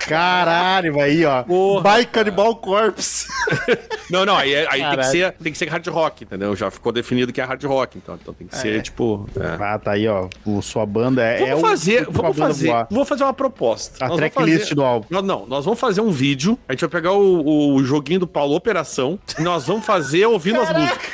[0.00, 1.42] Caralho, aí, ó.
[1.42, 3.26] Porra, By Cannibal Corpse.
[4.10, 6.56] Não, não, aí, aí tem, que ser, tem que ser hard rock, entendeu?
[6.56, 9.28] Já ficou definido que é hard rock, então, então tem que ser, tipo...
[9.38, 9.62] é.
[9.62, 10.30] Ah, tá aí, ó.
[10.46, 11.40] O, sua banda é.
[11.40, 12.86] Vamos é fazer, pra vamos fazer, voar.
[12.90, 14.02] vou fazer uma proposta.
[14.02, 15.06] A Nós tracklist fazer- do álbum.
[15.10, 18.26] Não, não, nós vamos fazer um vídeo, a gente vai pegar o, o joguinho do
[18.26, 21.06] Paulo Operação, e nós vamos fazer ouvindo as músicas.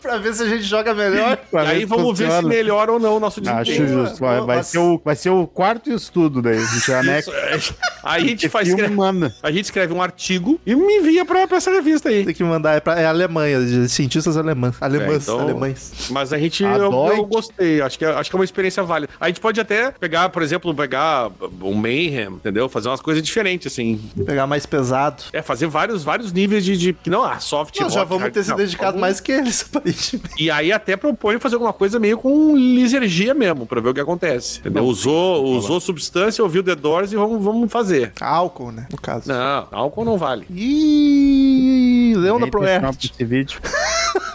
[0.00, 1.36] Pra ver se a gente joga melhor.
[1.50, 4.04] Pra E aí vamos ver se melhora ou não o nosso Acho desempenho.
[4.06, 4.20] justo.
[4.20, 6.58] Vai, vai ser o, vai ser o quarto estudo daí.
[6.58, 7.30] A gente anexa.
[7.32, 7.58] É.
[8.02, 9.34] Aí a gente faz escreve- manda.
[9.42, 12.24] a gente escreve um artigo e me envia pra, pra essa revista aí.
[12.24, 14.76] Tem que mandar, é, pra, é Alemanha, de cientistas alemãs.
[14.80, 15.92] Alemãs, É, então- alemães.
[16.10, 17.80] Mas a gente, A eu, eu gostei.
[17.82, 19.12] Acho que, é- acho que é uma experiência válida.
[19.20, 21.30] A gente pode até pegar, por exemplo, pegar
[21.62, 22.68] um Mayhem, entendeu?
[22.68, 24.00] Fazer umas coisas diferentes, assim.
[24.24, 25.22] Pegar mais pesado.
[25.32, 28.32] É, fazer vários, vários níveis de, de- que não, ah, soft Nós já vamos hard-
[28.34, 30.30] ter se não, dedicado mais que eles, aparentemente.
[30.40, 34.00] E aí até propõe fazer alguma coisa meio com lisergia mesmo, pra ver o que
[34.00, 34.60] acontece.
[34.60, 34.84] Entendeu?
[34.84, 38.12] Usou, usou substância, ouviu The Doors e vamos, vamos fazer.
[38.20, 38.86] Álcool, né?
[38.90, 39.28] No caso.
[39.28, 40.46] Não, álcool não vale.
[40.50, 42.80] Ih, Leão da Proerte.
[42.80, 43.60] pra Esse vídeo.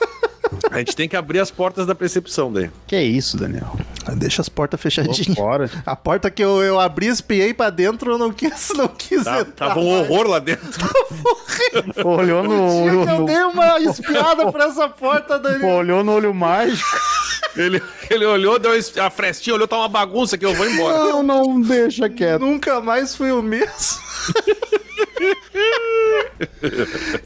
[0.71, 2.69] A gente tem que abrir as portas da percepção daí.
[2.87, 3.77] Que isso, Daniel?
[4.15, 5.35] Deixa as portas fechadinhas.
[5.37, 5.69] fora.
[5.85, 9.41] A porta que eu, eu abri, espiei pra dentro, eu não quis, não quis Tá,
[9.41, 9.67] entrar.
[9.69, 10.65] tava um horror lá dentro.
[12.05, 15.69] Olhou no, que eu no- dei uma espiada pra essa porta, Daniel.
[15.69, 16.87] olhou no olho mágico.
[17.55, 20.97] Ele, ele olhou, deu a frestinha, olhou, tá uma bagunça que eu vou embora.
[20.97, 22.41] Não, não deixa quieto.
[22.41, 23.69] Nunca mais fui o mesmo.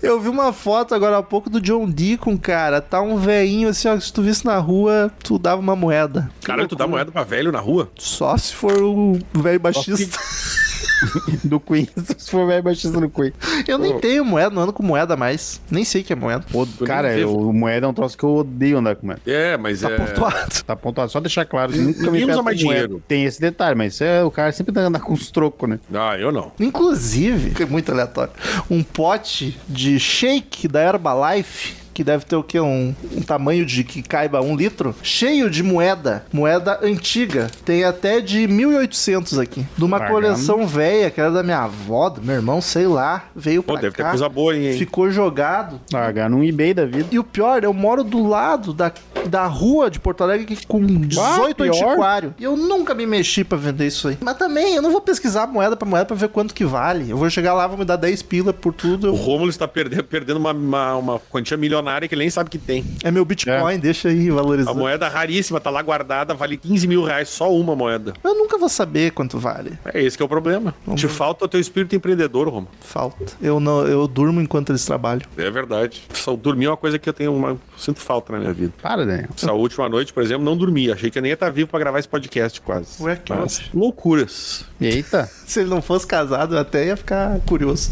[0.02, 2.82] Eu vi uma foto agora há pouco do John Deacon, cara.
[2.82, 3.98] Tá um veinho assim, ó.
[3.98, 6.30] que Se tu visse na rua, tu dava uma moeda.
[6.44, 7.90] Caralho, tu dá moeda pra velho na rua?
[7.98, 10.20] Só se for o velho baixista.
[11.44, 11.88] Do Queen.
[12.18, 13.32] Se for velho baixista do Queen.
[13.68, 15.62] Eu nem tenho moeda, não ando com moeda mais.
[15.70, 16.46] Nem sei o que é moeda.
[16.54, 19.22] Nem cara, o moeda é um troço que eu odeio andar com moeda.
[19.26, 19.98] É, mas Tá é.
[19.98, 20.64] pontuado.
[20.66, 21.12] Tá pontuado.
[21.12, 21.72] Só deixar claro.
[21.72, 22.80] que Nunca me usa mais moeda.
[22.88, 23.04] dinheiro.
[23.08, 25.80] Tem esse detalhe, mas é, o cara sempre tá andando com os trocos, né?
[25.94, 26.52] Ah, eu não.
[26.60, 28.32] Inclusive, que é muito aleatório,
[28.70, 32.62] um pote de shake da Herbalife, que deve ter o quê?
[32.62, 37.52] Um, um tamanho de que caiba um litro, cheio de moeda, moeda antiga.
[37.66, 39.66] Tem até de 1800 aqui.
[39.78, 43.26] De uma coleção velha, que era da minha avó, do meu irmão, sei lá.
[43.36, 44.78] Veio Pô, pra deve ter cá, coisa boa aí, hein?
[44.78, 45.82] ficou jogado.
[45.92, 47.10] Pagar num eBay da vida.
[47.12, 48.90] E o pior, eu moro do lado da,
[49.28, 51.68] da rua de Porto Alegre que- com 18 pior.
[51.68, 52.34] antiquário.
[52.40, 54.18] E eu nunca me mexi pra vender isso aí.
[54.22, 57.10] Mas também, eu não vou pesquisar moeda pra moeda pra ver quanto que vale.
[57.10, 59.12] Eu vou chegar lá, vou me dar 10 pila por tudo.
[59.12, 62.58] O Rômulo está perdendo, perdendo uma, uma, uma quantia milionária que ele nem sabe que
[62.58, 62.84] tem.
[63.04, 64.78] É meu Bitcoin, deixa aí A valorizando.
[64.80, 68.14] moeda raríssima tá lá guardada, vale 15 mil reais, só uma moeda.
[68.24, 69.74] Eu nunca vou saber quanto vale.
[69.94, 70.74] É esse que é o problema.
[70.96, 72.70] Te falta o teu espírito empreendedor, Romulo.
[72.82, 73.34] Falta.
[73.42, 75.22] Eu não, eu durmo enquanto eles trabalham.
[75.38, 76.04] É verdade.
[76.14, 77.58] Só dormir é uma coisa que eu tenho uma.
[77.78, 78.74] Sinto falta na minha vida.
[78.82, 79.30] Para, Daniel.
[79.36, 80.92] Essa última noite, por exemplo, não dormi.
[80.92, 83.02] Achei que eu nem ia estar vivo pra gravar esse podcast quase.
[83.02, 84.66] Ué, que Mas, loucuras.
[84.80, 85.30] Eita.
[85.46, 87.92] Se ele não fosse casado, eu até ia ficar curioso.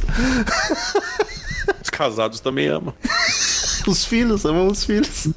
[1.83, 2.93] Os casados também amam.
[3.91, 5.27] Os filhos, amamos os filhos.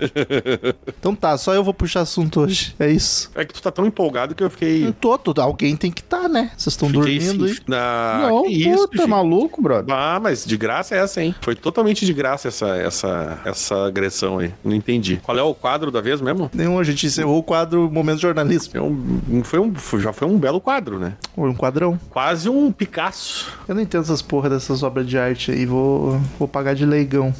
[0.98, 2.74] então tá, só eu vou puxar assunto hoje.
[2.78, 3.30] É isso.
[3.34, 4.84] É que tu tá tão empolgado que eu fiquei.
[4.84, 6.50] Não tô, tô, alguém tem que estar, né?
[6.56, 7.56] Vocês estão dormindo aí.
[7.66, 8.28] na...
[8.28, 9.08] não, que isso, puta, filho?
[9.08, 9.94] maluco, brother.
[9.94, 11.34] Ah, mas de graça é essa, hein?
[11.40, 14.52] Foi totalmente de graça essa, essa, essa agressão aí.
[14.64, 15.20] Não entendi.
[15.22, 16.50] Qual é o quadro da vez mesmo?
[16.52, 18.72] Nenhum, a gente encerrou o quadro Momento Jornalismo.
[18.74, 21.14] É um, foi um, foi- já foi um belo quadro, né?
[21.36, 21.98] Ou um quadrão.
[22.10, 23.48] Quase um Picasso.
[23.68, 25.66] Eu não entendo essas porra dessas obras de arte aí.
[25.66, 27.34] Vou, vou pagar de leigão.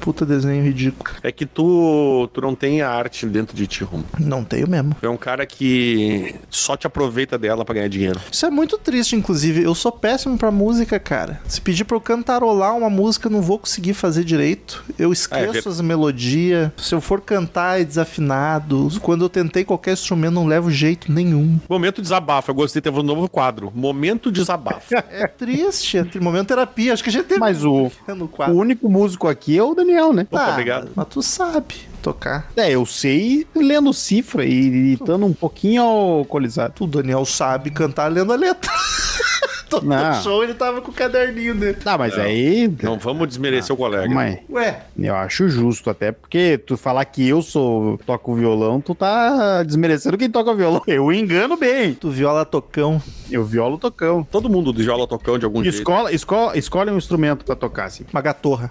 [0.00, 1.10] Puta desenho ridículo.
[1.22, 4.04] É que tu, tu não tem a arte dentro de ti, Romo.
[4.18, 4.94] Não tenho mesmo.
[5.00, 8.20] Tu é um cara que só te aproveita dela pra ganhar dinheiro.
[8.30, 9.62] Isso é muito triste, inclusive.
[9.62, 11.40] Eu sou péssimo pra música, cara.
[11.46, 14.84] Se pedir pra eu cantarolar uma música, eu não vou conseguir fazer direito.
[14.98, 16.70] Eu esqueço ver- as melodias.
[16.76, 18.88] Se eu for cantar, é desafinado.
[19.00, 21.58] Quando eu tentei qualquer instrumento, não levo jeito nenhum.
[21.68, 22.50] Momento desabafo.
[22.50, 23.72] Eu gostei de ter um novo quadro.
[23.74, 24.94] Momento desabafo.
[25.14, 25.98] É triste.
[25.98, 26.92] É tri- momento terapia.
[26.92, 27.90] Acho que a gente teve Mas o,
[28.48, 30.26] o único músico aqui é o Daniel, né?
[30.30, 30.90] Opa, Ah, obrigado.
[30.94, 32.50] Mas tu sabe tocar.
[32.56, 36.84] É, eu sei lendo cifra e estando um pouquinho alcoolizado.
[36.84, 38.70] O Daniel sabe cantar lendo a letra.
[39.70, 40.22] Todo Não.
[40.22, 41.74] show ele tava com o caderninho dele.
[41.74, 42.70] Tá, mas aí.
[42.82, 44.12] Não vamos desmerecer o colega.
[44.14, 48.94] Mas Ué, eu acho justo, até porque tu falar que eu sou toco violão, tu
[48.94, 50.82] tá desmerecendo quem toca violão.
[50.86, 51.94] Eu engano bem.
[51.94, 53.02] tu viola tocão.
[53.30, 54.22] Eu violo tocão.
[54.22, 55.78] Todo mundo do viola tocão de algum jeito.
[55.78, 58.04] Escola, escola, escolhe um instrumento pra tocar, assim.
[58.12, 58.70] Uma gatorra.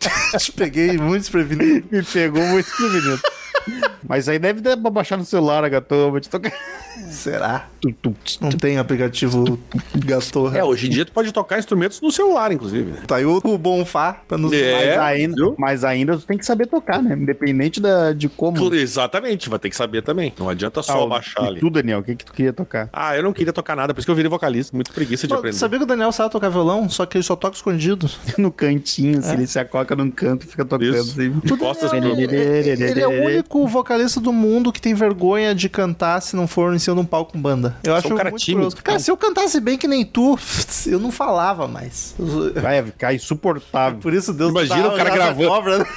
[0.38, 1.86] Te peguei muito desprevenido.
[1.90, 3.20] Me pegou muito desprevenido.
[4.06, 6.20] Mas aí deve baixar no celular a gatoma.
[7.10, 7.66] Será?
[8.40, 9.58] Não tem aplicativo
[9.94, 10.58] Gatorra.
[10.58, 12.90] É, hoje em dia tu pode tocar instrumentos no celular, inclusive.
[12.92, 12.98] né?
[13.06, 14.52] Tá aí o, Bonfá pra nos...
[14.52, 14.96] É.
[14.96, 15.54] Mas ainda, viu?
[15.58, 17.14] mas ainda tu tem que saber tocar, né?
[17.14, 18.74] Independente da, de como.
[18.74, 20.32] Exatamente, vai ter que saber também.
[20.38, 21.60] Não adianta só Ah, baixar e ali.
[21.60, 22.88] Tu, Daniel, o que, que tu queria tocar?
[22.92, 24.74] Ah, eu não queria tocar nada, por isso que eu virei vocalista.
[24.76, 25.56] Muito preguiça de Pô, aprender.
[25.56, 28.08] sabia que o Daniel sabe tocar violão, só que ele só toca escondido.
[28.36, 30.94] No cantinho, se ele se acoca num canto e fica tocando.
[30.96, 31.28] Assim.
[31.50, 35.68] O Costas pro- ele, ele é o único vocalista do mundo que tem vergonha de
[35.68, 37.76] cantar se não for em cima de um palco com banda.
[37.84, 38.64] Eu acho um cara muito tímido.
[38.66, 38.82] curioso.
[38.82, 40.38] Cara, se eu cantasse bem que nem tu,
[40.86, 42.14] eu não falava mais.
[42.60, 43.98] Vai ficar insuportável.
[44.00, 45.48] Por isso Deus Imagina tá- o cara gravando.
[45.48, 45.86] cobra, né?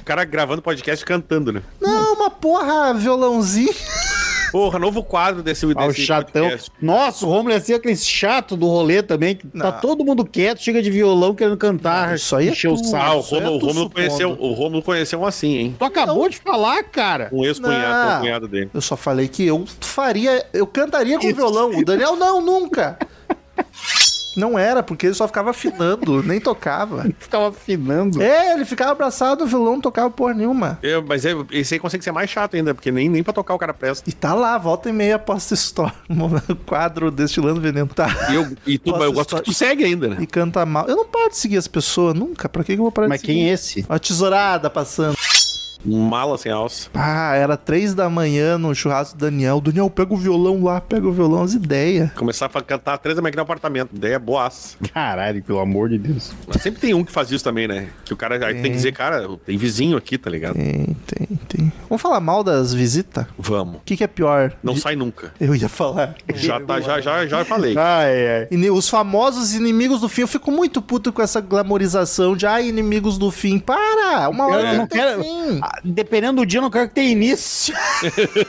[0.00, 1.62] O cara gravando podcast cantando, né?
[1.80, 3.74] Não, uma porra, violãozinho.
[4.50, 6.42] Porra, novo quadro desse, desse Ah, o chatão.
[6.42, 6.70] podcast.
[6.80, 9.36] Nossa, o Romulo é assim, aquele chato do rolê também.
[9.36, 9.80] Que tá Não.
[9.80, 12.14] todo mundo quieto, chega de violão querendo cantar.
[12.14, 12.84] Isso aí é encher o tu.
[12.84, 13.04] saco.
[13.04, 15.76] Ah, o Isso é Romulo, o Romulo conheceu, o Romulo conheceu um assim, hein?
[15.78, 17.28] Tu acabou de falar, cara.
[17.32, 18.10] Um ex-cunhado, Não.
[18.12, 18.70] com o cunhado dele.
[18.72, 21.70] Eu só falei que eu faria, eu cantaria com violão.
[21.70, 22.98] O Daniel não, nunca.
[24.38, 27.06] Não era, porque ele só ficava afinando, nem tocava.
[27.18, 28.22] Ficava afinando.
[28.22, 30.78] É, ele ficava abraçado no violão, não tocava porra nenhuma.
[30.82, 33.54] Eu, mas é, esse aí consegue ser mais chato ainda, porque nem, nem pra tocar
[33.54, 34.08] o cara presta.
[34.08, 35.94] E tá lá, volta e meia, posta história.
[36.18, 37.88] Um quadro destilando veneno.
[37.88, 38.28] Tá.
[38.30, 40.16] E eu, e tu, eu gosto que tu segue ainda, né?
[40.20, 40.86] E canta mal.
[40.86, 42.48] Eu não paro de seguir as pessoas, nunca.
[42.48, 43.38] Pra que que eu vou parar Mas de seguir?
[43.38, 43.86] quem é esse?
[43.88, 45.16] Uma tesourada passando.
[45.86, 46.88] Um mala sem alça.
[46.94, 49.60] Ah, era três da manhã no churrasco do Daniel.
[49.60, 52.10] Daniel, pega o violão lá, pega o violão, as ideias.
[52.12, 53.94] Começar a cantar três da manhã aqui no apartamento.
[53.94, 54.76] Ideia é boaça.
[54.92, 56.32] Caralho, pelo amor de Deus.
[56.46, 57.88] Mas sempre tem um que faz isso também, né?
[58.04, 60.54] Que o cara aí tem que dizer, cara, tem vizinho aqui, tá ligado?
[60.54, 61.72] Tem, tem, tem.
[61.88, 63.24] Vamos falar mal das visitas?
[63.38, 63.76] Vamos.
[63.76, 64.52] O que, que é pior?
[64.62, 65.32] Não De- sai nunca.
[65.40, 66.14] Eu ia falar.
[66.34, 67.74] Já, tá, já, já, já falei.
[67.78, 68.48] Ai, ai.
[68.50, 70.22] Ini- Os famosos inimigos do fim.
[70.22, 73.58] Eu fico muito puto com essa glamorização de ai, inimigos do fim.
[73.58, 74.28] Para!
[74.28, 75.60] Uma hora Eu não não tem quero- fim.
[75.84, 77.74] Dependendo do dia, eu não quero que tenha início.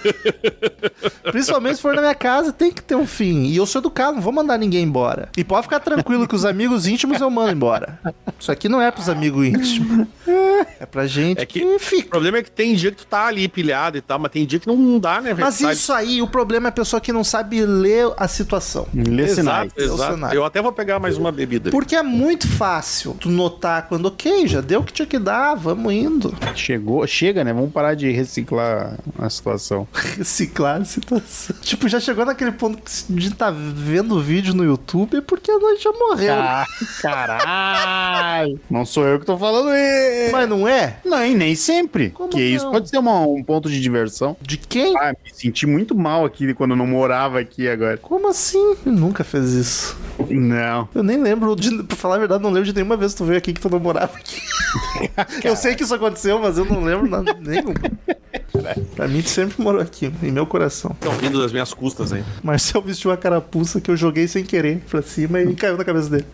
[1.32, 3.44] Principalmente se for na minha casa, tem que ter um fim.
[3.46, 5.30] E eu sou educado, não vou mandar ninguém embora.
[5.38, 8.00] E pode ficar tranquilo que os amigos íntimos eu mando embora.
[8.40, 10.08] Isso aqui não é pros amigos íntimos.
[10.80, 12.10] É pra gente É que- que O fica.
[12.10, 14.60] problema é que tem dia que tu tá ali pilhado e tal, mas tem dia
[14.60, 15.34] que não dá, né?
[15.38, 15.74] Mas Sabe?
[15.74, 18.88] isso aí, o problema é a pessoa que não sabe ler a situação.
[18.94, 19.38] Sinais.
[19.38, 20.14] Exato, o exato.
[20.14, 20.38] cenário.
[20.38, 21.70] Eu até vou pegar mais uma bebida.
[21.70, 25.56] Porque é muito fácil tu notar quando, ok, já deu o que tinha que dar,
[25.56, 26.36] vamos indo.
[26.56, 27.54] Chegou, chega, né?
[27.54, 29.88] Vamos parar de reciclar a situação.
[30.18, 31.56] Reciclar a situação.
[31.62, 35.52] Tipo, já chegou naquele ponto a gente tá vendo o vídeo no YouTube é porque
[35.52, 36.36] nós já morreu.
[36.36, 36.66] Ca-
[37.02, 38.60] Caralho!
[38.70, 40.32] Não sou eu que tô falando isso.
[40.32, 40.98] Mas não é?
[41.06, 42.10] Não, e nem sempre.
[42.12, 42.72] Como que isso não?
[42.72, 44.36] pode ser uma- um ponto de diversão.
[44.42, 44.96] De quem?
[44.98, 47.98] Ah, me senti muito mal aqui quando eu não morava aqui agora.
[47.98, 48.76] Como assim?
[48.86, 49.98] Eu nunca fez isso.
[50.30, 50.88] Não.
[50.94, 53.26] Eu nem lembro, de, pra falar a verdade, não lembro de nenhuma vez que tu
[53.26, 54.42] veio aqui que tu não morava aqui.
[55.44, 57.74] eu sei que isso aconteceu, mas eu não lembro nada nenhum.
[58.96, 60.92] Pra mim, tu sempre morou aqui, em meu coração.
[60.92, 62.24] Estão rindo das minhas custas aí.
[62.44, 66.10] Marcel vestiu uma carapuça que eu joguei sem querer pra cima e caiu na cabeça
[66.10, 66.26] dele.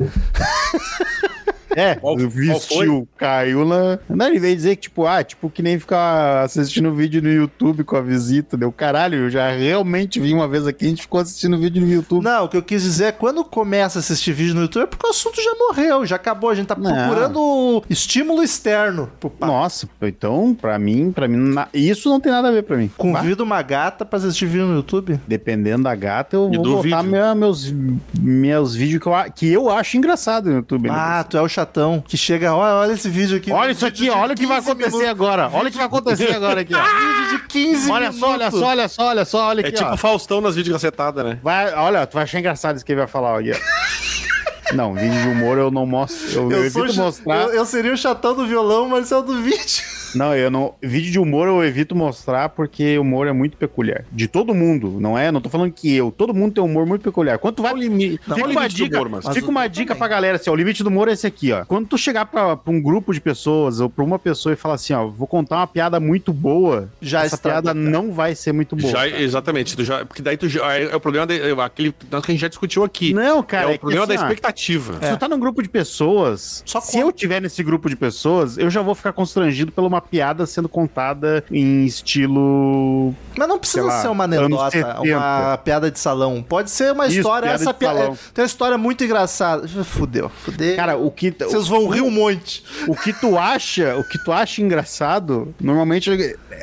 [1.76, 4.00] É, Qual- qual vestiu, caiu na.
[4.10, 7.84] Não, ele veio dizer que, tipo, ah, tipo, que nem ficar assistindo vídeo no YouTube
[7.84, 8.56] com a visita.
[8.58, 11.92] Deu caralho, eu já realmente vi uma vez aqui, a gente ficou assistindo vídeo no
[11.92, 12.24] YouTube.
[12.24, 14.88] Não, o que eu quis dizer é quando começa a assistir vídeo no YouTube é
[14.88, 16.50] porque o assunto já morreu, já acabou.
[16.50, 16.92] A gente tá Não.
[16.94, 19.10] procurando estímulo externo.
[19.40, 22.90] Nossa, então, pra mim, pra mim, na- isso não tem nada a ver pra mim.
[22.98, 25.20] Convido uma gata pra assistir vídeo no YouTube.
[25.28, 27.74] Dependendo da gata, eu E vou botar minha- meus,
[28.20, 30.88] meus vídeos que eu, que eu acho engraçado no YouTube.
[30.88, 30.94] né?
[30.96, 33.52] Ah, tu é o chatão que chega, olha, olha esse vídeo aqui.
[33.52, 35.10] olha isso aqui, olha o que vai 15 acontecer minutos.
[35.10, 35.50] agora.
[35.52, 36.80] Olha o que vai acontecer agora aqui, ó.
[37.26, 38.20] Vídeo de 15 Olha minutos.
[38.20, 39.94] só, olha só, olha só, olha só, olha É aqui, tipo ó.
[39.94, 41.40] o Faustão nas videocassetadas, né?
[41.42, 43.56] Vai, olha, tu vai achar engraçado isso que ele vai falar aqui, ó.
[44.74, 46.28] Não, vídeo de humor eu não mostro.
[46.32, 47.36] Eu, eu evito mostrar.
[47.44, 49.84] eu, eu seria o chatão do violão, mas é o do vídeo.
[50.16, 50.74] Não, eu não.
[50.82, 54.04] Vídeo de humor eu evito mostrar porque o humor é muito peculiar.
[54.12, 55.32] De todo mundo, não é?
[55.32, 56.12] Não tô falando que eu.
[56.12, 57.38] Todo mundo tem um humor muito peculiar.
[57.38, 57.74] Quando tu vai.
[57.74, 60.00] O limi- Fica o uma limite do dica, humor, mas- fica o uma dica também.
[60.00, 61.66] pra galera assim, ó, o limite do humor é esse aqui, ó.
[61.66, 64.76] Quando tu chegar pra, pra um grupo de pessoas ou pra uma pessoa e falar
[64.76, 68.76] assim, ó, vou contar uma piada muito boa, Já essa piada não vai ser muito
[68.76, 68.92] boa.
[68.92, 69.76] Já, exatamente.
[69.76, 72.20] Tu já, porque daí tu já, é, é o problema de, é aquele que a
[72.22, 73.14] gente já discutiu aqui.
[73.14, 74.94] Não, cara, é o que problema assim, da expectativa.
[75.02, 77.06] Se tu tá num grupo de pessoas, Só se conta.
[77.06, 80.70] eu tiver nesse grupo de pessoas, eu já vou ficar constrangido por uma piada sendo
[80.70, 83.14] contada em estilo.
[83.38, 85.02] Mas não precisa lá, ser uma anedota, 70.
[85.02, 86.44] uma piada de salão.
[86.48, 87.48] Pode ser uma Isso, história.
[87.50, 88.00] piada essa de piada.
[88.00, 88.18] salão.
[88.34, 89.68] Tem uma história muito engraçada.
[89.68, 90.76] Fudeu, fudeu.
[90.76, 91.32] Cara, o que.
[91.32, 92.64] Vocês vão rir um monte.
[92.88, 96.10] O que tu acha, o que tu acha engraçado, normalmente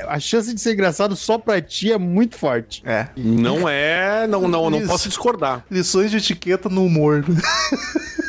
[0.08, 2.82] a chance de ser engraçado só pra ti é muito forte.
[2.84, 3.08] É.
[3.16, 4.26] Não é.
[4.26, 5.64] Não, não, não posso discordar.
[5.70, 7.24] Lições de etiqueta no humor.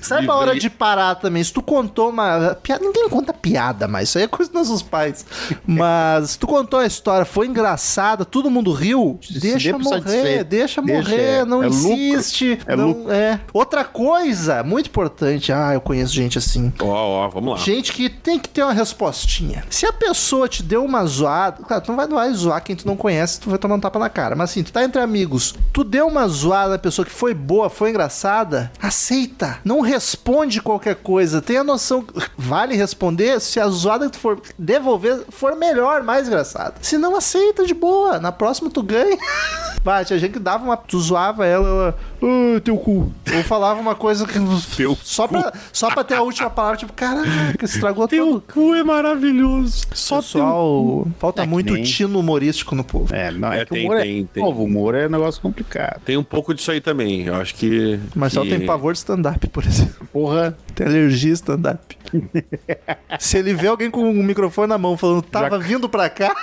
[0.00, 1.42] Sabe a hora de parar também?
[1.42, 4.82] Se tu contou uma piada, ninguém conta piada mais, isso aí é coisa dos nossos
[4.82, 5.24] pais.
[5.66, 10.44] Mas se tu contou a história, foi engraçada, todo mundo riu, deixa morrer, satisfeito.
[10.44, 11.44] deixa, Deixa, morrer, é.
[11.44, 11.92] não É lucro.
[11.92, 12.58] insiste.
[12.66, 13.12] É não, lucro.
[13.12, 13.40] é.
[13.52, 16.72] Outra coisa, muito importante, ah, eu conheço gente assim.
[16.80, 17.58] Ó, ó, vamos lá.
[17.58, 19.64] Gente que tem que ter uma respostinha.
[19.70, 22.76] Se a pessoa te deu uma zoada, claro, tu não vai, não vai zoar quem
[22.76, 24.34] tu não conhece, tu vai tomar um tapa na cara.
[24.36, 27.68] Mas assim, tu tá entre amigos, tu deu uma zoada na pessoa que foi boa,
[27.70, 29.58] foi engraçada, aceita.
[29.64, 31.40] Não responde qualquer coisa.
[31.42, 32.04] Tenha noção.
[32.36, 36.74] Vale responder se a zoada que tu for devolver for melhor, mais engraçada.
[36.80, 38.18] Se não, aceita de boa.
[38.18, 39.16] Na próxima tu ganha.
[39.82, 40.76] Vai, tinha gente que dava uma.
[40.76, 41.98] Tu zoava ela, ela.
[42.20, 43.12] Ah, teu cu.
[43.34, 44.38] Ou falava uma coisa que.
[44.76, 48.44] Teu só, pra, só pra ter a última palavra, tipo, caraca, estragou Teu tudo.
[48.52, 49.86] cu é maravilhoso.
[49.94, 53.14] Só Pessoal, falta É muito nem- tino humorístico no povo.
[53.14, 54.42] É, não, é, É, que tem, o humor tem, é tem.
[54.42, 56.00] novo, o humor é um negócio complicado.
[56.04, 57.22] Tem um pouco disso aí também.
[57.26, 57.98] Eu acho que.
[58.16, 58.56] Marcelo que...
[58.56, 59.77] tem pavor de stand-up, por exemplo.
[60.12, 61.96] Porra, Tem alergia stand-up.
[63.18, 66.34] Se ele vê alguém com um microfone na mão falando, tava vindo pra cá,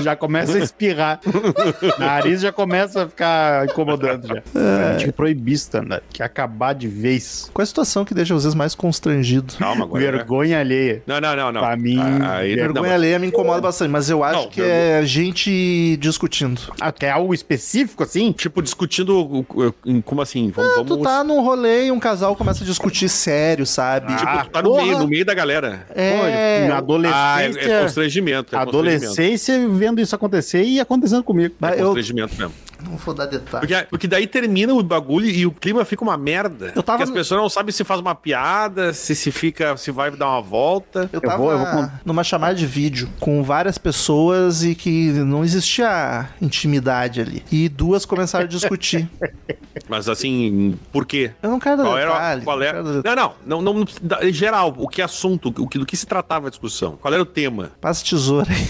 [0.00, 1.20] já começa a espirrar.
[1.98, 4.36] Nariz já começa a ficar incomodando já.
[4.36, 4.92] É.
[4.98, 7.48] Gente que proibir stand-up, que acabar de vez.
[7.54, 9.54] qual é a situação que deixa vocês mais constrangidos?
[9.56, 10.04] Calma agora.
[10.04, 10.10] né?
[10.10, 11.02] Vergonha alheia.
[11.06, 11.60] Não, não, não, não.
[11.60, 14.60] Pra mim, Aí, não, Vergonha mas- alheia me incomoda bastante, mas eu acho Não, que
[14.62, 16.60] é gente discutindo.
[16.80, 18.32] Até algo específico assim?
[18.32, 19.44] Tipo, discutindo.
[20.04, 20.50] Como assim?
[20.50, 20.72] Vamos.
[20.72, 24.12] Ah, tu vamos- tá num rolê e um casal começa a discutir sério, sabe?
[24.12, 24.82] Ah, Tipo, tá no porra.
[24.84, 25.86] meio, no meio da galera.
[25.94, 26.32] é, Pô, na Ah,
[26.68, 27.60] é, adolescência.
[27.72, 28.56] é constrangimento.
[28.56, 28.68] É constrangimento.
[29.04, 31.54] adolescência vendo isso acontecer e acontecendo comigo.
[31.62, 32.52] É eu constrangimento mesmo.
[32.86, 33.66] Não vou dar detalhe.
[33.66, 36.72] Porque, porque daí termina o bagulho e o clima fica uma merda.
[36.74, 39.76] Eu tava Porque as no- pessoas não sabem se faz uma piada, se se fica,
[39.76, 41.08] se vai dar uma volta.
[41.12, 45.10] Eu Eu tava vou- eu vou numa chamada de vídeo com várias pessoas e que
[45.12, 47.42] não existia intimidade ali.
[47.50, 49.08] E duas começaram a discutir.
[49.88, 51.32] Mas assim, por quê?
[51.42, 52.42] Eu não quero dar Qual era, detalhe.
[52.42, 52.82] qual não era?
[53.02, 56.06] dar- Não, não, não, não, em geral, o que assunto, o que, do que se
[56.06, 56.96] tratava a discussão?
[57.00, 57.70] Qual era o tema?
[57.80, 58.66] Passa tesoura aí.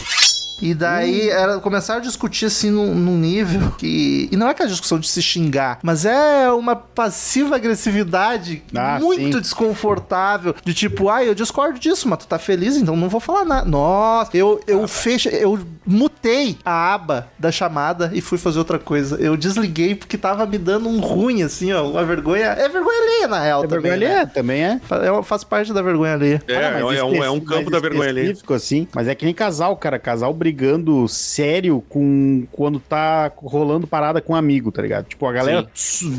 [0.60, 4.28] E daí era, começaram a discutir assim num, num nível que.
[4.32, 9.36] E não é aquela discussão de se xingar, mas é uma passiva agressividade Ah, muito
[9.36, 9.40] sim.
[9.40, 10.54] desconfortável.
[10.64, 13.68] De tipo, ah, eu discordo disso, mas tu tá feliz, então não vou falar nada.
[13.68, 19.16] Nossa, eu, eu fecho, eu mutei a aba da chamada e fui fazer outra coisa.
[19.16, 21.86] Eu desliguei porque tava me dando um ruim, assim, ó.
[21.88, 22.46] Uma vergonha.
[22.46, 23.82] É vergonha alheia, na real, É também.
[23.90, 24.12] vergonha né?
[24.14, 24.80] alheia, também é.
[24.84, 26.42] Fa- é- Faz parte da vergonha alheia.
[26.48, 28.22] É, Ah, mas é, um, é um campo da vergonha ali.
[28.22, 28.88] específico, assim.
[28.94, 29.98] Mas é que nem casal, cara.
[29.98, 35.06] Casal brigando sério com quando tá rolando parada com um amigo, tá ligado?
[35.06, 35.68] Tipo, a galera,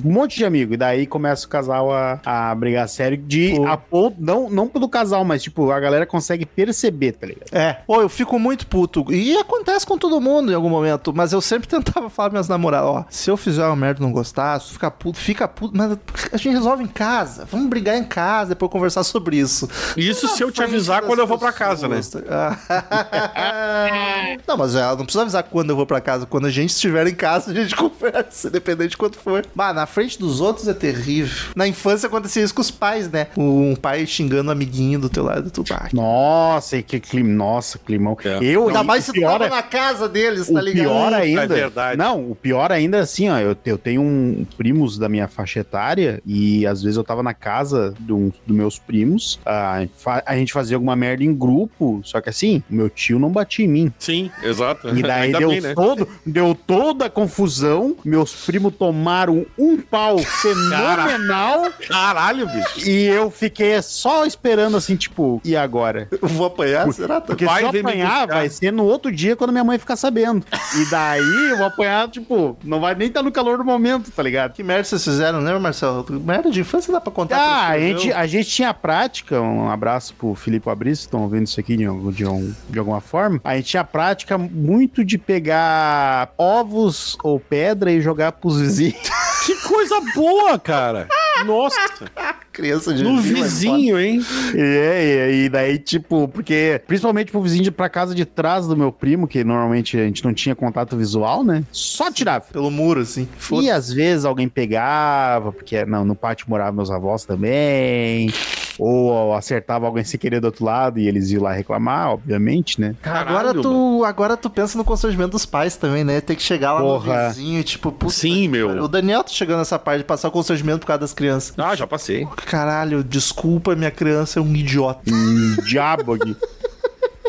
[0.04, 0.74] um monte de amigo.
[0.74, 3.66] E daí começa o casal a, a brigar sério de Pô.
[3.66, 7.54] a ponto, não, não pelo casal, mas tipo, a galera consegue perceber, tá ligado?
[7.54, 7.82] É.
[7.88, 9.06] Pô, eu fico muito puto.
[9.10, 11.14] E acontece com todo mundo em algum momento.
[11.16, 14.04] Mas eu sempre tentava falar pra minhas namoradas, ó, se eu fizer uma merda e
[14.04, 15.78] não gostar, se tu ficar puto, fica puto.
[15.78, 15.98] Mas
[16.34, 17.48] a gente resolve em casa.
[17.50, 19.70] Vamos brigar em casa, depois conversar sobre isso.
[19.96, 22.02] Isso se eu te avisar quando eu vou pra casa, né?
[22.30, 22.58] Ah.
[24.48, 26.26] não, mas ela não precisa avisar quando eu vou pra casa.
[26.26, 29.46] Quando a gente estiver em casa, a gente conversa, independente de quanto for.
[29.54, 31.52] Mas na frente dos outros é terrível.
[31.56, 33.28] Na infância acontecia isso com os pais, né?
[33.38, 35.50] Um pai xingando um amiguinho do teu lado.
[35.52, 37.30] Tu, ah, Nossa, e que clima.
[37.30, 38.18] Nossa, climão.
[38.24, 38.40] É.
[38.44, 40.86] Eu, Ainda mais o se tu pior tava é- na casa deles, O tá ligado?
[40.86, 41.44] pior ainda.
[41.44, 41.98] É verdade.
[41.98, 43.38] Não, o pior ainda é assim, ó.
[43.40, 47.34] Eu, eu tenho um primos da minha faixa etária e às vezes eu tava na
[47.34, 49.40] casa dos do meus primos.
[49.46, 49.86] A,
[50.26, 53.66] a gente fazia alguma merda em grupo, só que assim, o meu tio não batia
[53.66, 53.94] em mim.
[54.00, 54.90] Sim, exato.
[54.98, 55.74] E daí Ainda deu, bem, né?
[55.74, 57.96] todo, deu toda a confusão.
[58.04, 61.72] Meus primos tomaram um pau fenomenal.
[61.88, 62.90] Caralho, bicho.
[62.90, 66.08] E eu fiquei só esperando assim, tipo, e agora?
[66.22, 67.20] Eu vou apanhar, será?
[67.22, 70.46] Porque Vai se eu apanhar, vai ser no outro dia quando minha mãe ficar sabendo.
[70.76, 74.24] E daí eu vou apanhar, tipo, não vai nem estar no calor do momento, tá
[74.24, 74.54] ligado?
[74.54, 76.06] Que merda vocês fizeram, lembra, Marcelo?
[76.10, 79.42] Merda de infância dá pra contar Ah, a pra você, gente, a gente tinha prática,
[79.42, 83.40] um abraço pro Felipe Fabrício, estão ouvindo isso aqui de, de, um- de alguma forma.
[83.44, 88.96] A gente tinha prática muito de pegar ovos ou pedra e jogar pros vizinhos.
[89.46, 91.08] Que coisa boa, cara.
[91.46, 91.78] Nossa.
[92.52, 94.26] Criança de No vizinho é vizinho, hein?
[94.54, 98.68] E, é, e, e daí, tipo, porque principalmente pro vizinho de pra casa de trás
[98.68, 101.64] do meu primo, que normalmente a gente não tinha contato visual, né?
[101.72, 102.46] Só tirava.
[102.52, 103.26] Pelo muro, assim.
[103.62, 108.34] E às vezes alguém pegava, porque não, no pátio moravam meus avós também.
[108.80, 112.96] Ou acertava alguém sem querer do outro lado e eles iam lá reclamar, obviamente, né?
[113.04, 116.22] Agora Caralho, tu, agora tu pensa no constrangimento dos pais também, né?
[116.22, 117.24] Tem que chegar lá Porra.
[117.24, 118.68] no vizinho tipo, puta Sim, meu.
[118.68, 118.84] pariu.
[118.84, 121.54] O Daniel tá chegando nessa parte de passar o constrangimento por causa das crianças.
[121.58, 122.28] Ah, já passei.
[122.46, 125.02] Caralho, desculpa, minha criança é um idiota.
[125.12, 126.36] Um diabo aqui.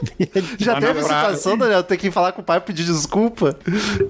[0.58, 3.56] Já Mas teve na situação, Daniel, ter que falar com o pai e pedir desculpa?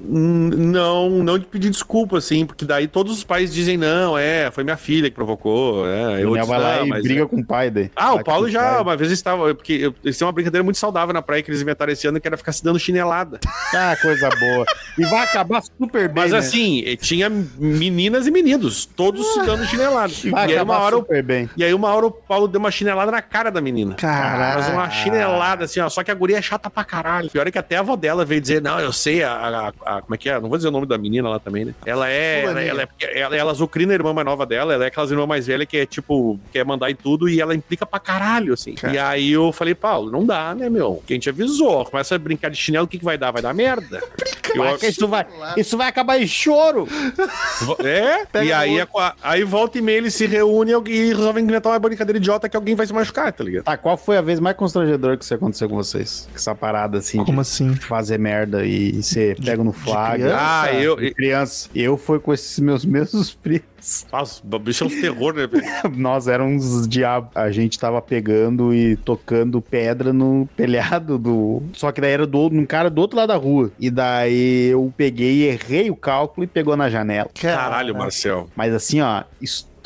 [0.04, 4.50] Hum, Não, não de pedir desculpa, assim, porque daí todos os pais dizem, não, é,
[4.50, 7.26] foi minha filha que provocou, é, eu Daniel disse, vai lá "Não, e briga é."
[7.26, 7.90] com o pai daí.
[7.96, 8.82] Ah, o Paulo já, pai.
[8.82, 11.60] uma vez estava, porque eu- eles têm uma brincadeira muito saudável na praia que eles
[11.62, 13.38] inventaram esse ano, que era ficar se dando chinelada.
[13.74, 14.64] Ah, coisa boa.
[14.98, 16.38] E vai acabar super bem, Mas né?
[16.38, 20.12] assim, eh, tinha meninas e meninos, todos se dando chinelada.
[20.30, 21.48] vai E aí uma hora o super bem.
[21.56, 23.94] E aí uma hora o Paulo deu uma chinelada na cara da menina.
[23.94, 24.58] Caralho.
[24.60, 25.88] Mas uma chinelada, assim, ó.
[25.88, 27.30] Só que a guria é chata pra caralho.
[27.30, 30.02] Pior é que até a avó dela veio dizer, não, eu sei, a, a- a-
[30.02, 30.40] como é que é?
[30.40, 31.74] Não vou dizer o nome da menina lá também, né?
[31.86, 34.88] Ela é, ela, ela é, ela, ela azucrina a irmã mais nova dela, ela é
[34.88, 37.98] aquelas irmãs mais velhas que é, tipo, quer mandar em tudo e ela implica pra
[38.00, 38.74] caralho, assim.
[38.74, 38.94] Cara.
[38.94, 41.02] E aí eu falei, Paulo, não dá, né, meu?
[41.06, 41.84] Quem te avisou?
[41.84, 43.30] Começa a brincar de chinelo, o que que vai dar?
[43.30, 44.02] Vai dar merda.
[44.54, 45.26] Eu- Isso vai,
[45.58, 46.88] isso vai acabar em choro.
[47.84, 51.72] É, Pega e aí, a- aí volta e meia, eles se reúnem e resolvem inventar
[51.72, 53.64] uma brincadeira idiota que alguém vai se machucar, tá ligado?
[53.64, 56.28] Tá, qual foi a vez mais constrangedora que isso aconteceu com vocês?
[56.34, 57.74] Essa parada assim Como de assim?
[57.74, 60.22] fazer merda e ser pego no flag.
[60.24, 61.68] Ah, eu- De criança.
[61.74, 63.68] Eu fui com esses meus mesmos primos.
[64.12, 65.64] Nossa, o bicho é um terror, né, velho?
[65.96, 67.30] Nós éramos diabos.
[67.36, 71.62] A gente tava pegando e tocando pedra no telhado do.
[71.74, 73.70] Só que daí era do, num cara do outro lado da rua.
[73.78, 77.30] E daí eu peguei, errei o cálculo e pegou na janela.
[77.40, 78.48] Caralho, Marcel.
[78.56, 79.22] Mas assim, ó,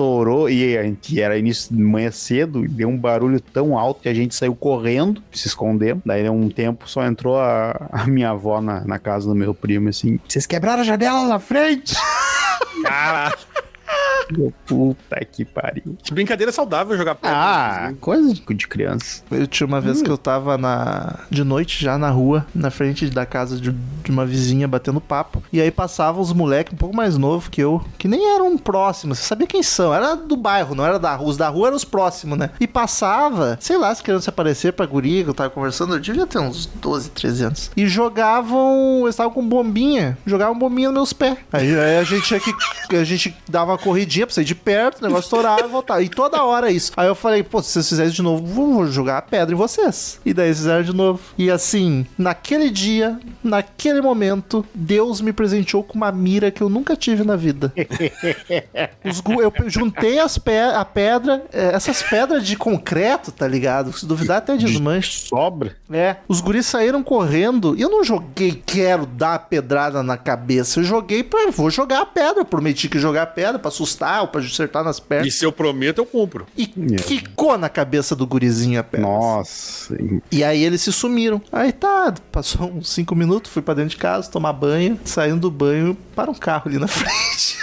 [0.02, 4.02] estourou e a gente era início de manhã cedo e deu um barulho tão alto
[4.02, 6.00] que a gente saiu correndo, se escondeu.
[6.04, 9.88] Daí um tempo só entrou a, a minha avó na, na casa do meu primo
[9.88, 11.94] assim: Vocês quebraram a janela na frente?
[12.82, 13.38] Caralho.
[14.38, 15.96] Eu, Puta que pariu.
[16.02, 17.36] Que brincadeira saudável jogar pedra.
[17.36, 19.22] Ah, coisa de, de criança.
[19.30, 23.10] Eu tinha uma vez que eu tava na, de noite já na rua, na frente
[23.10, 25.42] da casa de, de uma vizinha batendo papo.
[25.52, 29.18] E aí passavam os moleques um pouco mais novos que eu, que nem eram próximos.
[29.18, 29.92] Você sabia quem são?
[29.92, 31.28] Era do bairro, não era da rua.
[31.28, 32.50] Os da rua eram os próximos, né?
[32.60, 36.00] E passava, sei lá, se querendo se aparecer pra guria que eu tava conversando, eu
[36.00, 37.70] devia ter uns 12, 13 anos.
[37.76, 41.36] E jogavam, eles estavam com bombinha, jogavam bombinha nos meus pés.
[41.52, 45.02] Aí, aí a gente tinha que, a gente dava corridinha pra sair de perto, o
[45.02, 46.02] negócio estourava e voltava.
[46.02, 46.92] E toda hora isso.
[46.96, 50.20] Aí eu falei, pô, se vocês fizerem de novo, vou jogar a pedra em vocês.
[50.24, 51.20] E daí eles fizeram de novo.
[51.36, 56.96] E assim, naquele dia, naquele momento, Deus me presenteou com uma mira que eu nunca
[56.96, 57.72] tive na vida.
[59.04, 63.92] Eu juntei as pe a pedra, eh, essas pedras de concreto, tá ligado?
[63.92, 65.10] Se duvidar até desmancha.
[65.12, 65.76] Sobra.
[65.90, 70.80] É, os guris saíram correndo e eu não joguei quero dar a pedrada na cabeça.
[70.80, 71.50] Eu joguei pra.
[71.50, 72.40] Vou jogar a pedra.
[72.40, 75.34] Eu prometi que jogar a pedra pra assustar ou pra acertar nas E pernas.
[75.34, 76.46] se eu prometo, eu cumpro.
[76.56, 79.06] E quicou na cabeça do gurizinho a pedra.
[79.06, 79.96] Nossa.
[80.30, 81.40] E aí eles se sumiram.
[81.50, 84.98] Aí tá, passou uns cinco minutos, fui pra dentro de casa tomar banho.
[85.04, 87.56] Saindo do banho, para um carro ali na frente.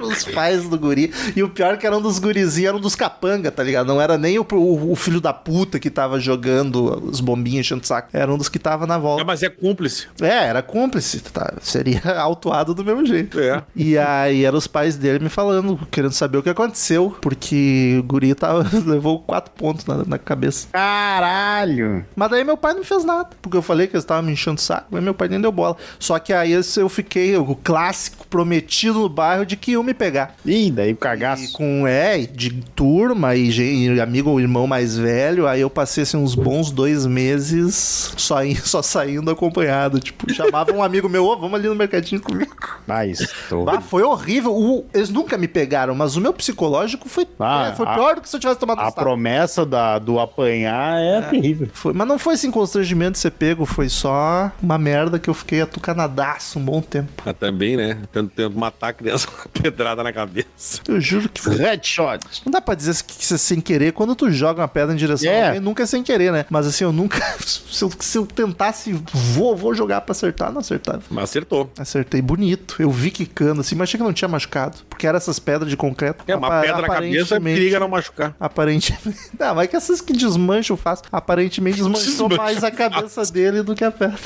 [0.06, 1.12] Os pais do guri.
[1.34, 3.86] E o pior é que era um dos gurizinhos, era um dos capanga, tá ligado?
[3.86, 7.82] Não era nem o, o- o filho da puta que tava jogando os bombinhos enchendo
[7.82, 8.08] o saco.
[8.12, 9.24] Era um dos que tava na É, volta.
[9.24, 10.06] mas é cúmplice.
[10.20, 11.54] É, era cúmplice, tá?
[11.60, 13.38] Seria autuado do mesmo jeito.
[13.40, 13.62] É.
[13.74, 18.02] E aí eram os pais dele me falando, querendo saber o que aconteceu, porque o
[18.02, 20.68] guri tava, levou quatro pontos na, na cabeça.
[20.72, 22.04] Caralho.
[22.14, 24.56] Mas daí meu pai não fez nada, porque eu falei que eles estavam me enchendo
[24.58, 25.76] o saco, mas meu pai nem deu bola.
[25.98, 30.34] Só que aí eu fiquei, o clássico prometido no bairro de que iam me pegar.
[30.44, 31.52] Ih, daí o E cagaço.
[31.52, 33.48] com, é, de turma e,
[33.94, 38.44] e amigo ou irmão mais velho, aí eu passei assim, uns bons dois meses só,
[38.44, 40.00] in- só saindo acompanhado.
[40.00, 42.54] Tipo, chamava um amigo meu, ô, vamos ali no mercadinho comigo.
[42.88, 43.28] Ah, isso.
[43.48, 44.54] tô- Ah, foi horrível.
[44.54, 48.14] O- eles nunca me pegaram, mas o meu psicológico foi, Ah, é, foi a- pior
[48.16, 49.02] do que se eu tivesse tomado A tapas.
[49.04, 51.68] promessa da, do apanhar é, terrível.
[51.72, 55.34] Foi, mas não foi assim constrangimento de ser pego, foi só uma merda que eu
[55.34, 57.22] fiquei atucanadaço um bom tempo.
[57.24, 57.98] Mas também, né?
[58.12, 60.80] Tendo, tendo matar a criança com pedrada na cabeça.
[60.88, 61.56] Eu juro que foi.
[61.56, 62.20] Headshot.
[62.44, 64.96] Não dá pra dizer que isso é sem querer quando tu joga uma pedra em
[64.96, 65.42] direção É.
[65.42, 66.46] a alguém, nunca é sem querer, né?
[66.48, 67.16] Mas assim, eu nunca.
[67.76, 71.02] Se eu, se eu tentasse, vou, vou jogar pra acertar, não acertava.
[71.10, 71.70] Mas acertou.
[71.78, 72.76] Acertei bonito.
[72.78, 74.78] Eu vi quicando assim, mas achei que não tinha machucado.
[74.88, 76.24] Porque eram essas pedras de concreto.
[76.26, 78.34] É, uma pedra na cabeça aparentemente- periga não machucar.
[78.40, 78.96] Aparentemente.
[79.38, 81.04] Não, mas é que essas que desmancham fácil.
[81.12, 84.16] Aparentemente desmanchou Desmancha mais a cabeça dele do que a pedra.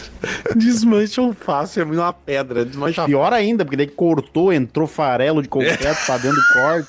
[0.54, 2.64] Desmancham fácil, é uma pedra.
[2.64, 6.88] Desmancha Pior ainda, porque daí cortou, entrou farelo de concreto pra dentro do corte.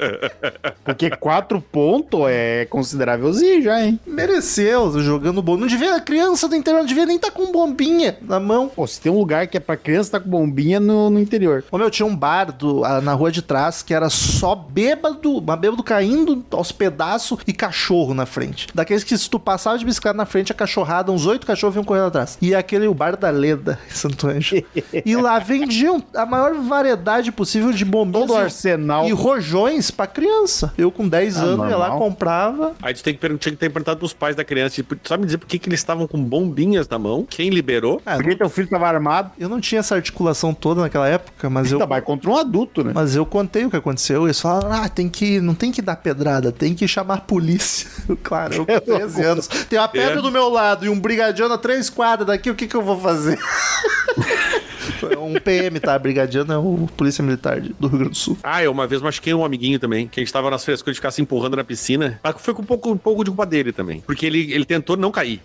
[0.84, 3.98] Porque quatro pontos é considerávelzinho já, hein?
[4.06, 5.56] Mereceu, jogando bom.
[5.56, 8.68] Não devia, a criança do interior não devia nem estar com bombinha na mão.
[8.68, 11.64] Pô, se tem um lugar que é pra criança tá com bombinha no, no interior.
[11.70, 15.56] Ô meu, tinha um bar do, na rua de trás que era só bêbado, uma
[15.56, 18.68] bêbado caindo aos pedaços e cachorro na frente.
[18.74, 21.84] Daqueles que se tu passava de bicicleta na frente, a cachorrada, uns oito cachorros vinham
[21.84, 22.38] correndo atrás.
[22.40, 24.62] E aquele, o bar da Leda, em Santo Anjo.
[25.04, 29.06] e lá vendiam a maior variedade possível de bombinhas Todo e- arsenal.
[29.06, 30.72] e rojões pra criança.
[30.78, 31.98] Eu com 10 Ah, anos ia lá, normal.
[31.98, 32.72] comprava.
[32.82, 35.20] Aí tu tem que, tinha que ter perguntado pros pais da criança, tipo, tu sabe
[35.20, 37.26] me dizer por que, que eles estavam com bombinhas na mão?
[37.28, 38.00] Quem liberou?
[38.06, 39.30] Ah, Porque teu filho tava armado.
[39.38, 41.78] eu não tinha essa articulação toda naquela época, mas eu.
[41.78, 42.92] Tá, vai contra um adulto, né?
[42.94, 44.24] Mas eu contei o que aconteceu.
[44.24, 45.40] Eles falaram: ah, tem que.
[45.40, 47.88] Não tem que dar pedrada, tem que chamar a polícia.
[48.22, 49.46] claro, eu com 13 anos.
[49.46, 50.22] Tem uma pedra É.
[50.22, 52.98] do meu lado e um brigadiano a três quadras daqui, o que, que eu vou
[52.98, 53.38] fazer?
[55.10, 55.98] É um PM, tá?
[55.98, 58.38] Brigadiano é o Polícia Militar do Rio Grande do Sul.
[58.42, 61.00] Ah, eu uma vez machuquei um amiguinho também, que a gente tava nas frescuras de
[61.00, 62.18] ficar se empurrando na piscina.
[62.22, 64.00] Mas foi com um pouco, um pouco de culpa dele também.
[64.00, 65.40] Porque ele, ele tentou não cair.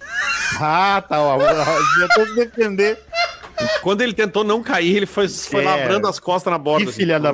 [0.60, 1.38] Ah, tá, ó.
[1.40, 2.98] Já tô se defender.
[3.82, 5.66] Quando ele tentou não cair, ele foi, foi É.
[5.66, 6.84] labrando as costas na borda.
[6.86, 7.00] Que assim.
[7.00, 7.32] filha da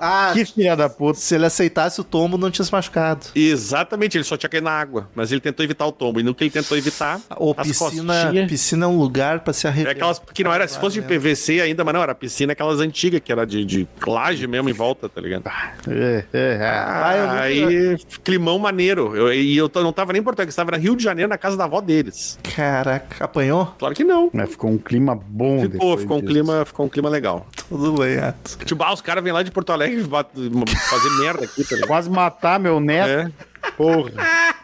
[0.00, 1.18] Ah, Que filha da puta.
[1.18, 3.26] se ele aceitasse o tombo, não tinha se machucado.
[3.34, 5.08] Exatamente, ele só tinha caído na água.
[5.14, 6.20] Mas ele tentou evitar o tombo.
[6.20, 9.52] E no que ele tentou evitar, Ou as piscina, costinhas- piscina é um lugar pra
[9.52, 9.92] se É arrebentar.
[9.92, 13.20] aquelas que não era, se fosse de PVC ainda, mas não, era piscina aquelas antigas,
[13.22, 15.44] que era de, de laje mesmo em volta, tá ligado?
[15.88, 16.60] É, é, é.
[16.62, 19.14] Ah, eu aí, climão maneiro.
[19.16, 21.28] Eu- e eu, t- não tava nem em Porto Alegre, estava na Rio de Janeiro,
[21.28, 22.38] na casa da avó deles.
[22.54, 23.74] Caraca, apanhou?
[23.78, 24.30] Claro que não.
[24.32, 26.32] Mas ficou um clima bom Ficou, ficou um, disso.
[26.32, 27.46] clima, ficou um clima legal.
[27.68, 28.58] Tudo bem, Ato.
[28.64, 31.86] Tipo, ah, os caras vêm lá de Porto Alegre fazer merda aqui, tá?
[31.86, 33.08] Quase matar meu neto.
[33.08, 33.70] É.
[33.76, 34.10] Porra.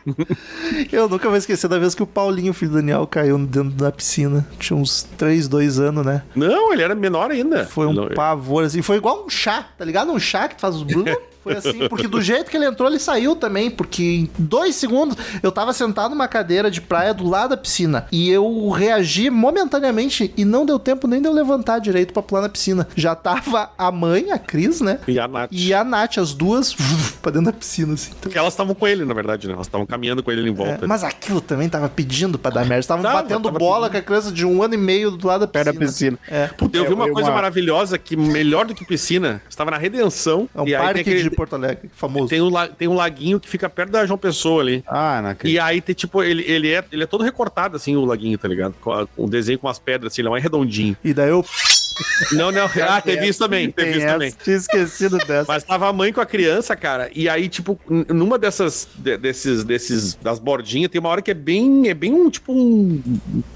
[0.93, 3.91] Eu nunca vou esquecer da vez que o Paulinho, filho do Daniel, caiu dentro da
[3.91, 4.47] piscina.
[4.59, 6.23] Tinha uns 3, 2 anos, né?
[6.35, 7.67] Não, ele era menor ainda.
[7.67, 8.83] Foi um Não, pavor, assim.
[8.83, 10.13] Foi igual um chá, tá ligado?
[10.13, 10.85] Um chá que faz os.
[11.47, 13.71] Foi assim, porque do jeito que ele entrou, ele saiu também.
[13.71, 18.07] Porque em dois segundos eu tava sentado numa cadeira de praia do lado da piscina.
[18.11, 22.43] E eu reagi momentaneamente e não deu tempo nem de eu levantar direito pra pular
[22.43, 22.87] na piscina.
[22.97, 24.99] Já tava a mãe, a Cris, né?
[25.07, 25.49] E a Nath.
[25.53, 26.75] E a Nath, as duas,
[27.23, 28.09] pra dentro da piscina, assim.
[28.11, 29.55] Então, Porque elas estavam com ele, na verdade, né?
[29.55, 30.87] Elas estavam caminhando com ele em é, volta.
[30.87, 32.81] mas aquilo também tava pedindo pra dar merda.
[32.81, 35.41] Estavam Tava, batendo tava bola com a criança de um ano e meio do lado
[35.41, 36.13] da Perto piscina.
[36.13, 36.45] da piscina.
[36.45, 36.47] É.
[36.49, 39.41] Puta, eu vi uma É, coisa uma- maravilhosa que melhor do que piscina.
[39.49, 40.49] Estava na Redenção.
[40.55, 42.29] É um e aí parque tem, aquele- de Porto Alegre, famoso.
[42.29, 44.83] tem, um, tem um laguinho que fica perto da João Pessoa ali.
[44.87, 48.05] Ah, não E aí tem tipo, ele, ele, é, ele é todo recortado assim, o
[48.05, 48.75] laguinho, tá ligado?
[48.81, 50.97] Com, a- um desenho com umas pedras, assim, ele é mais redondinho.
[51.05, 51.45] E daí eu
[52.33, 52.67] Não, não.
[52.89, 53.71] Ah, teve isso também.
[53.71, 54.35] Teve Tem isso também.
[54.43, 55.45] tinha esquecido dessa.
[55.49, 57.79] Mas tava a mãe com a criança, cara, e aí, tipo,
[58.09, 62.13] numa dessas, de- desses, desses, das bordinhas, tem uma hora que é bem, é bem
[62.13, 63.03] um, tipo, um,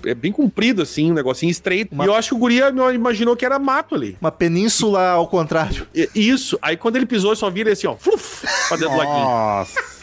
[0.05, 1.95] é bem comprido, assim, um negocinho estreito.
[1.95, 4.16] Uma- E eu acho que o guria imaginou que era mato ali.
[4.20, 5.86] Uma península ao contrário.
[6.14, 6.59] Isso.
[6.62, 9.24] Aí quando ele pisou, eu só vi ele assim, ó, fluf, pra dentro do laguinho.
[9.24, 9.99] Nossa.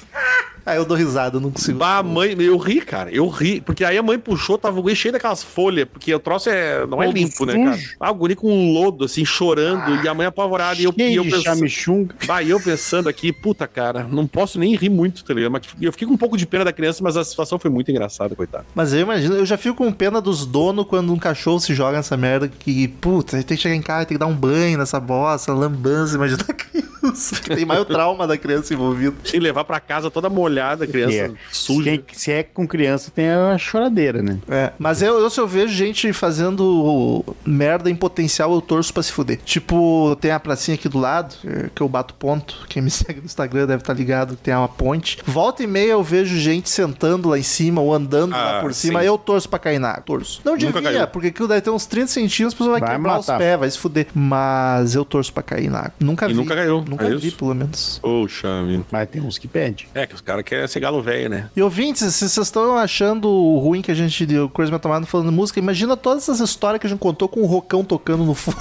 [0.67, 1.79] Aí eu dou risada, eu não consigo.
[1.79, 4.81] Bah, a mãe, eu ri, cara, eu ri, porque aí a mãe puxou, tava o
[4.81, 7.79] guri cheio daquelas folhas, porque o troço é, não é limpo, né, cara?
[7.97, 11.15] Ah, o guri com um lodo, assim, chorando, e a mãe apavorada, e eu, e
[11.15, 15.33] eu pensando, bah, e eu pensando aqui, puta, cara, não posso nem rir muito, tá
[15.33, 15.51] ligado?
[15.53, 17.89] Mas eu fiquei com um pouco de pena da criança, mas a situação foi muito
[17.89, 18.65] engraçada, coitado.
[18.75, 21.95] Mas eu imagino, eu já fico com pena dos donos quando um cachorro se joga
[21.95, 24.99] nessa merda que, puta, tem que chegar em casa, tem que dar um banho nessa
[24.99, 27.41] bosta, lambança, imagina a criança.
[27.41, 29.15] Que tem mais o trauma da criança envolvido.
[29.23, 31.31] Sem levar pra casa toda molhada, a criança É.
[31.51, 31.83] suja.
[31.91, 34.37] Quem- se é com criança, tem a choradeira, né?
[34.49, 39.03] É, mas eu, eu, se eu vejo gente fazendo merda em potencial, eu torço pra
[39.03, 39.39] se fuder.
[39.45, 42.65] Tipo, tem a pracinha aqui do lado, é, que eu bato ponto.
[42.69, 45.17] Quem me segue no Instagram deve estar ligado que tem uma ponte.
[45.25, 48.73] Volta e meia eu vejo gente sentando lá em cima ou andando lá Ah, por
[48.73, 48.99] cima.
[49.01, 49.05] sim.
[49.05, 50.03] Eu torço pra cair na água.
[50.05, 50.41] Torço.
[50.43, 51.07] Não Nunca devia, caiu.
[51.07, 53.37] porque aquilo deve ter uns 30 centímetros, a pessoa vai, Vai quebrar os matar.
[53.39, 54.07] pés, vai se fuder.
[54.13, 55.93] Mas eu torço pra cair na água.
[55.99, 56.33] Nunca E vi.
[56.35, 57.37] nunca caiu, Nunca é vi, isso?
[57.37, 57.99] pelo menos.
[58.01, 58.85] Poxa, menino.
[58.91, 59.87] Mas tem uns que pedem.
[59.93, 61.49] É, que os caras querem ser galo velho, né?
[61.55, 63.27] E ouvintes, se vocês estão achando
[63.59, 66.87] ruim que a gente deu Crazy Metal Mind falando música, imagina todas essas histórias que
[66.87, 68.57] a gente contou com o rocão tocando no fundo.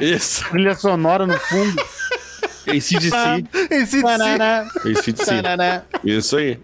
[0.00, 0.44] Isso.
[0.50, 1.76] Trilha sonora no fundo.
[2.66, 3.14] ACDC.
[4.90, 5.82] ACDC.
[6.02, 6.58] Isso aí.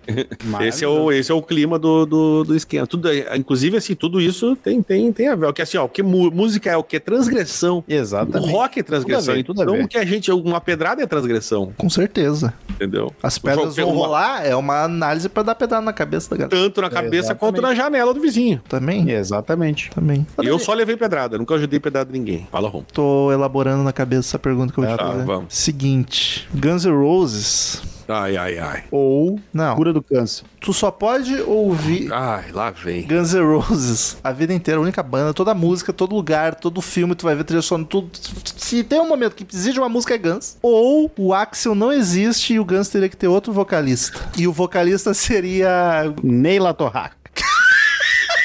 [0.63, 2.87] Esse é, o, esse é o clima do, do, do esquema.
[2.87, 5.47] Tudo, é- inclusive, assim, tudo isso tem, tem, tem a ver.
[5.47, 6.99] O que assim, ó, o que música é o que?
[6.99, 7.85] Transgressão.
[7.87, 8.51] O Exatamente.
[8.51, 9.25] rock é transgressão.
[9.25, 9.85] Tudo a ver, tudo a então, ver.
[9.85, 10.33] o que a gente.
[10.33, 11.73] Uma pedrada é transgressão.
[11.77, 12.55] Com certeza.
[12.81, 13.13] Entendeu?
[13.23, 16.37] As pedras Foi vão uma- rolar, é uma análise pra dar pedrada na cabeça da
[16.39, 16.51] galera.
[16.65, 17.39] Tanto na cabeça Exatamente.
[17.39, 18.59] quanto na janela do vizinho.
[18.67, 19.11] Também?
[19.11, 19.91] Exatamente.
[19.91, 20.27] Também.
[20.43, 22.49] E eu só levei pedrada, nunca ajudei pedrada de ninguém.
[22.51, 22.83] Fala, Rom.
[22.93, 25.25] Tô elaborando na cabeça essa pergunta que eu vou te tá, fazer.
[25.25, 25.55] vamos.
[25.55, 27.83] Seguinte, Guns N' Roses.
[28.11, 28.85] Ai, ai, ai.
[28.91, 30.45] Ou Não, cura do câncer.
[30.61, 33.07] tu só pode ouvir Ai, lá vem.
[33.07, 37.15] Guns N' Roses a vida inteira, a única banda, toda música, todo lugar, todo filme,
[37.15, 38.11] tu vai ver trilha sonora, tudo.
[38.57, 40.57] Se tem um momento que precisa de uma música é Guns.
[40.63, 44.19] Ou o Axel não existe e o Guns teria que ter outro vocalista.
[44.37, 47.20] E o vocalista seria Neila Torraca.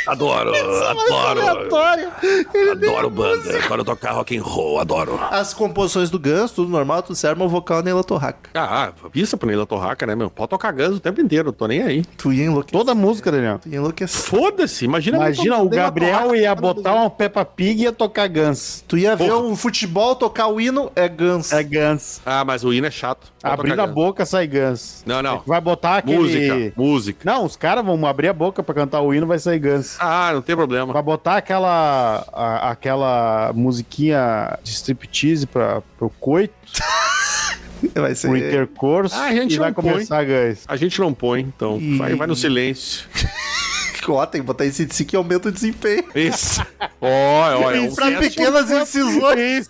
[0.08, 1.41] Adoro, adoro.
[1.41, 2.12] Aleatório.
[2.53, 3.66] Ele Adoro banda.
[3.66, 5.20] Adoro tocar rock and roll, adoro.
[5.32, 8.49] As composições do Guns, tudo normal, tudo certo, mas o vocal é Neila Torraca.
[8.53, 10.30] Ah, pista pro Neila Torraca, né, meu?
[10.30, 12.06] Pode tocar Guns o tempo inteiro, tô nem aí.
[12.18, 12.78] Tu ia enlouquecer.
[12.80, 13.60] Toda a música, Daniel.
[13.60, 14.22] Tu ia enlouquecer.
[14.22, 15.18] Foda-se, imagina.
[15.18, 18.84] Imagina, o Gabriel ia botar uma Peppa Pig e ia tocar Guns.
[18.88, 19.41] Tu ia ver Porra.
[19.43, 21.51] um futebol tocar o hino, é Guns.
[21.51, 22.22] É Guns.
[22.26, 23.34] Ah, mas o hino é chato.
[23.54, 25.04] Abrindo a boca sai Guns.
[25.06, 25.41] Não, não.
[25.46, 26.18] Vai botar aquele...
[26.18, 27.20] Música, música.
[27.24, 29.96] Não, os caras vão abrir a boca pra cantar o hino, vai sair Guns.
[30.00, 30.91] Ah, não tem problema.
[30.93, 36.54] Vai botar aquela, a- aquela musiquinha de striptease pra, pro coito,
[37.93, 38.28] Vai ser.
[38.30, 39.91] pro intercurso, Ah, a gente e vai não põe.
[39.91, 40.64] começar Guns.
[40.68, 41.98] A gente não põe, então Ih.
[41.98, 43.06] vai, vai no silêncio.
[44.14, 46.03] Ó, tem que botar esse que aumenta o desempenho.
[46.16, 46.66] Isso.
[47.01, 49.70] Ó, ó, é um pra pequenas incisões,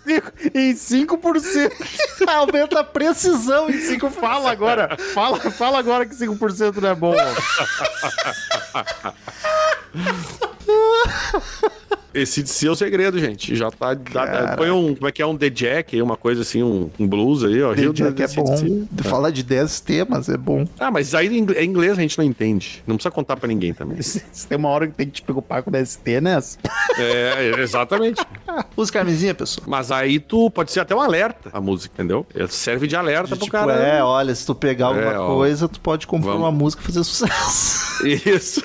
[0.54, 1.72] Em cinco- Em 5%.
[2.28, 4.96] aumenta a precisão em 5 Fala agora.
[5.14, 7.14] Fala, fala agora que 5% não é bom.
[12.16, 13.54] Esse de si é o segredo, gente.
[13.54, 13.94] Já tá.
[13.94, 14.94] dá- põe um.
[14.94, 15.26] Como é que é?
[15.26, 17.72] Um The Jack uma coisa assim, um, um blues aí, ó.
[17.72, 18.44] Rio Jack é bom.
[18.54, 18.86] DC.
[19.08, 20.66] Falar de 10 temas é bom.
[20.78, 22.82] Ah, mas aí em inglês- em inglês a gente não entende.
[22.86, 24.00] Não precisa contar pra ninguém também.
[24.02, 26.58] Você tem uma hora que tem que te preocupar com o DST nessa.
[26.98, 28.22] É, exatamente.
[28.76, 29.66] Usa camisinha, pessoal.
[29.68, 32.26] Mas aí tu pode ser até um alerta a música, entendeu?
[32.34, 33.72] Ele Serve de alerta pro Tipo, cara.
[33.74, 36.44] é, olha, se tu pegar alguma É, coisa, tu pode comprar Vamos.
[36.46, 38.06] uma música e fazer sucesso.
[38.06, 38.62] Isso.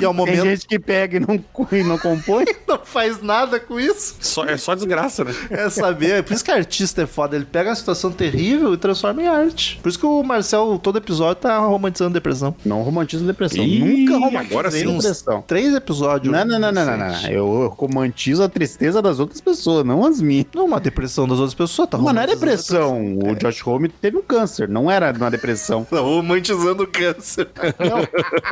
[0.00, 1.42] E ao Tem momento gente que pega e não,
[1.72, 2.44] e não compõe.
[2.68, 4.16] não faz nada com isso.
[4.20, 5.34] Só, é só desgraça, né?
[5.50, 6.10] É saber.
[6.18, 7.36] É por isso que artista é foda.
[7.36, 9.78] Ele pega uma situação terrível e transforma em arte.
[9.82, 12.54] Por isso que o Marcel, todo episódio, tá romantizando depressão.
[12.64, 13.64] Não romantiza depressão.
[13.64, 14.96] Ih, Nunca agora romantizei sim.
[14.96, 15.42] depressão.
[15.46, 16.32] Três episódios.
[16.32, 17.30] Não, não, não, não, não, não, não.
[17.30, 20.46] Eu romantizo a tristeza das outras pessoas, não as minhas.
[20.54, 21.88] Não, uma depressão das outras pessoas.
[21.88, 23.18] Tá Mas não é depressão.
[23.18, 25.84] O Josh Homme teve um câncer, não era uma depressão.
[25.84, 27.48] Tá romantizando o câncer.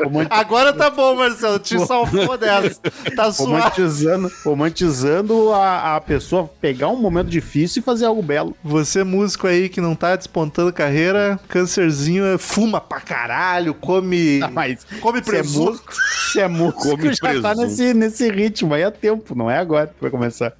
[0.02, 1.58] Roman- Agora tá bom, Marcelo.
[1.58, 2.80] Te salvou dessa.
[3.16, 3.52] Tá suave.
[3.52, 8.56] Romantizando, romantizando a, a pessoa pegar um momento difícil e fazer algo belo.
[8.62, 14.40] Você, músico aí que não tá despontando carreira, câncerzinho, é, fuma pra caralho, come.
[14.42, 15.70] Ah, mas come se é presunto.
[15.70, 15.92] músico,
[16.32, 17.56] se é músico Come já tá presunto.
[17.62, 18.74] nesse, nesse ritmo.
[18.74, 20.52] Aí é tempo, não é agora que vai começar.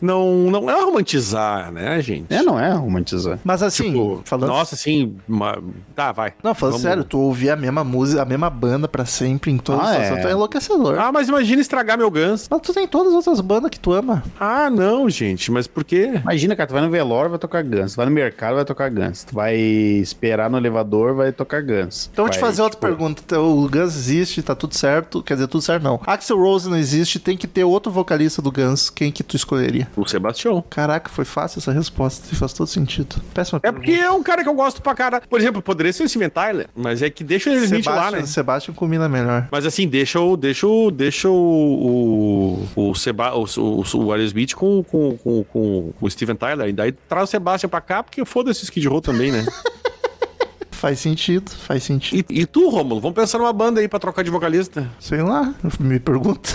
[0.00, 2.32] Não, não é romantizar, né, gente?
[2.32, 3.38] É, não é romantizar.
[3.44, 4.48] Mas assim, Tipo, falando.
[4.50, 5.16] Nossa, assim.
[5.28, 5.58] uma-
[5.94, 6.32] Tá, vai.
[6.42, 9.58] Não, falando Vamos- sério, tu ouvir a mesma música, a mesma banda pra sempre em
[9.58, 10.16] todas Ah, as é.
[10.20, 10.98] tu é enlouquecedor.
[10.98, 12.46] Ah, mas imagina estragar meu Guns.
[12.50, 14.22] Mas tu tem todas as outras bandas que tu ama.
[14.38, 16.20] Ah, não, gente, mas por quê?
[16.22, 17.92] Imagina, cara, tu vai no velório, vai tocar Guns.
[17.92, 19.24] Tu vai no mercado, vai tocar Guns.
[19.24, 22.08] Tu vai esperar no elevador, vai tocar Guns.
[22.12, 23.40] Então eu vou te fazer outra tipo, pergunta.
[23.40, 25.22] O Guns existe, tá tudo certo.
[25.22, 26.00] Quer dizer, tudo certo não.
[26.06, 28.90] Axel Rose não existe, tem que ter outro vocalista do Guns.
[28.90, 29.85] Quem que tu escolheria?
[29.96, 30.64] O Sebastião.
[30.68, 32.34] Caraca, foi fácil essa resposta.
[32.34, 33.16] Faz todo sentido.
[33.34, 35.20] Péssima É porque é um cara que eu gosto pra cara.
[35.20, 38.20] Por exemplo, poderia ser o Steven Tyler, mas é que deixa o Smith lá, Sebastian,
[38.20, 38.26] né?
[38.26, 39.48] Sebastian combina melhor.
[39.50, 40.36] Mas assim, deixa o.
[40.36, 40.90] Deixa o.
[40.90, 42.66] Deixa o.
[42.76, 46.68] O, o, Seba, o, o, o Aerosmith com, com, com, com, com o Steven Tyler.
[46.68, 49.44] E daí traz o Sebastian pra cá, porque foda-se o Skid Row também, né?
[50.76, 52.26] Faz sentido, faz sentido.
[52.30, 53.00] E, e tu, Romulo?
[53.00, 54.88] Vamos pensar numa banda aí pra trocar de vocalista.
[55.00, 56.52] Sei lá, me pergunta.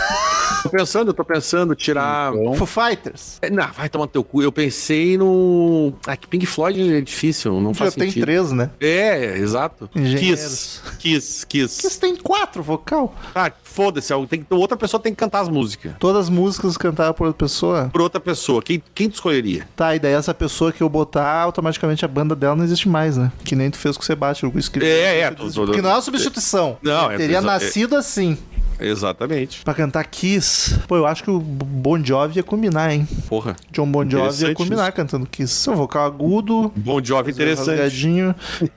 [0.62, 2.32] Tô pensando, eu tô pensando tirar.
[2.36, 3.40] Então, Foo Fighters.
[3.42, 4.44] É, Não, vai tomar teu cu.
[4.44, 5.92] Eu pensei no.
[6.06, 8.24] Ah, que Pink Floyd é difícil, não Já faz tem sentido.
[8.24, 8.70] três, né?
[8.80, 9.90] É, exato.
[9.96, 10.82] Engenheiros.
[11.00, 11.46] Kiss.
[11.46, 11.82] Kiss, Kiss.
[11.82, 13.16] Kiss tem quatro vocal.
[13.34, 14.14] Ah, foda-se.
[14.28, 15.94] que- Outra pessoa tem que cantar as músicas.
[16.00, 17.90] Todas as músicas cantadas por outra pessoa.
[17.92, 18.62] Por outra pessoa.
[18.62, 19.68] Quem, quem tu escolheria?
[19.76, 23.18] Tá, e daí essa pessoa que eu botar, automaticamente a banda dela não existe mais,
[23.18, 23.32] né?
[23.44, 24.52] Que nem tu fez com o Sebastião.
[24.52, 24.86] Com o escrito.
[24.86, 26.78] É, é, tô- Porque não é uma substituição.
[26.82, 28.38] Não, é- Teria é- nascido assim.
[28.82, 29.64] Exatamente.
[29.64, 30.80] Pra cantar Kiss.
[30.88, 33.08] Pô, eu acho que o Bon Jovi ia combinar, hein?
[33.28, 33.56] Porra.
[33.72, 34.94] John Bon Jovi ia combinar isso.
[34.94, 35.54] cantando Kiss.
[35.54, 37.82] Seu vocal agudo, Bom Jovi interessante.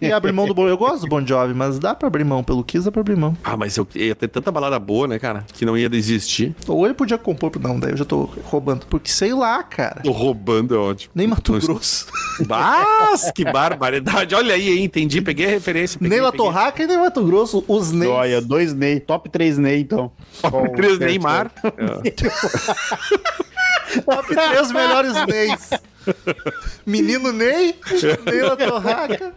[0.00, 2.42] E abrir mão do Bon Eu gosto do Bon Jovi, mas dá pra abrir mão.
[2.44, 3.36] Pelo Kiss dá pra abrir mão.
[3.42, 5.44] Ah, mas eu ia ter tanta balada boa, né, cara?
[5.52, 6.54] Que não ia existir.
[6.68, 7.50] Ou ele podia compor.
[7.60, 8.86] Não, daí eu já tô roubando.
[8.86, 10.00] Porque sei lá, cara.
[10.02, 11.12] Tô roubando, é ótimo.
[11.14, 12.06] Nem Mato Não- Grosso.
[12.48, 14.34] Mas, que barbaridade.
[14.34, 14.84] Olha aí, hein?
[14.84, 15.98] Entendi, peguei a referência.
[15.98, 16.32] Peguei, nem La.
[16.32, 17.64] Torraca e nem Mato Grosso.
[17.68, 18.10] Os Neys.
[18.10, 20.12] Olha, dois Ney, top 3 Ney, então.
[20.74, 21.08] Três o certo?
[21.08, 21.50] Neymar.
[24.04, 25.70] Top 3 melhores Neys.
[26.86, 27.74] Menino Ney,
[28.26, 29.32] Ney La Torraca,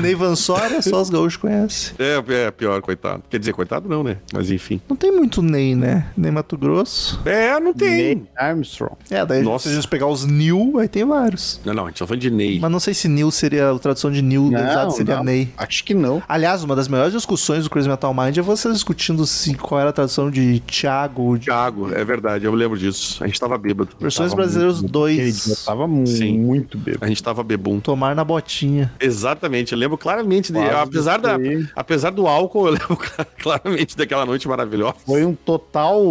[0.00, 1.94] Ney Vansória, só os gaúchos conhecem.
[1.98, 3.22] É, é pior, coitado.
[3.28, 4.18] Quer dizer, coitado não, né?
[4.32, 4.80] Mas enfim.
[4.88, 6.06] Não tem muito Ney, né?
[6.16, 7.20] Nem Mato Grosso.
[7.24, 7.88] É, não tem.
[8.16, 8.94] Ney Armstrong.
[9.10, 9.68] É, daí Nossa.
[9.68, 11.60] se a gente pegar os New, aí tem vários.
[11.64, 12.58] Não, não, a gente tá falando de Ney.
[12.60, 15.24] Mas não sei se New seria a tradução de New, exato, seria não.
[15.24, 15.48] Ney.
[15.56, 16.22] Acho que não.
[16.28, 19.90] Aliás, uma das melhores discussões do Crazy Metal Mind é vocês discutindo se, qual era
[19.90, 23.22] a tradução de Thiago, de Thiago, é verdade, eu lembro disso.
[23.22, 23.90] A gente tava bêbado.
[24.00, 25.17] Versões Tava Brasileiros muito- 2.
[25.20, 26.38] Aquele dia tava Sim.
[26.38, 27.04] muito bêbado.
[27.04, 27.80] A gente tava bebum.
[27.80, 28.92] Tomar na botinha.
[29.00, 31.36] Exatamente, eu lembro claramente de, apesar da,
[31.74, 32.98] apesar do álcool, eu lembro
[33.42, 34.94] claramente daquela noite maravilhosa.
[35.04, 36.02] Foi um total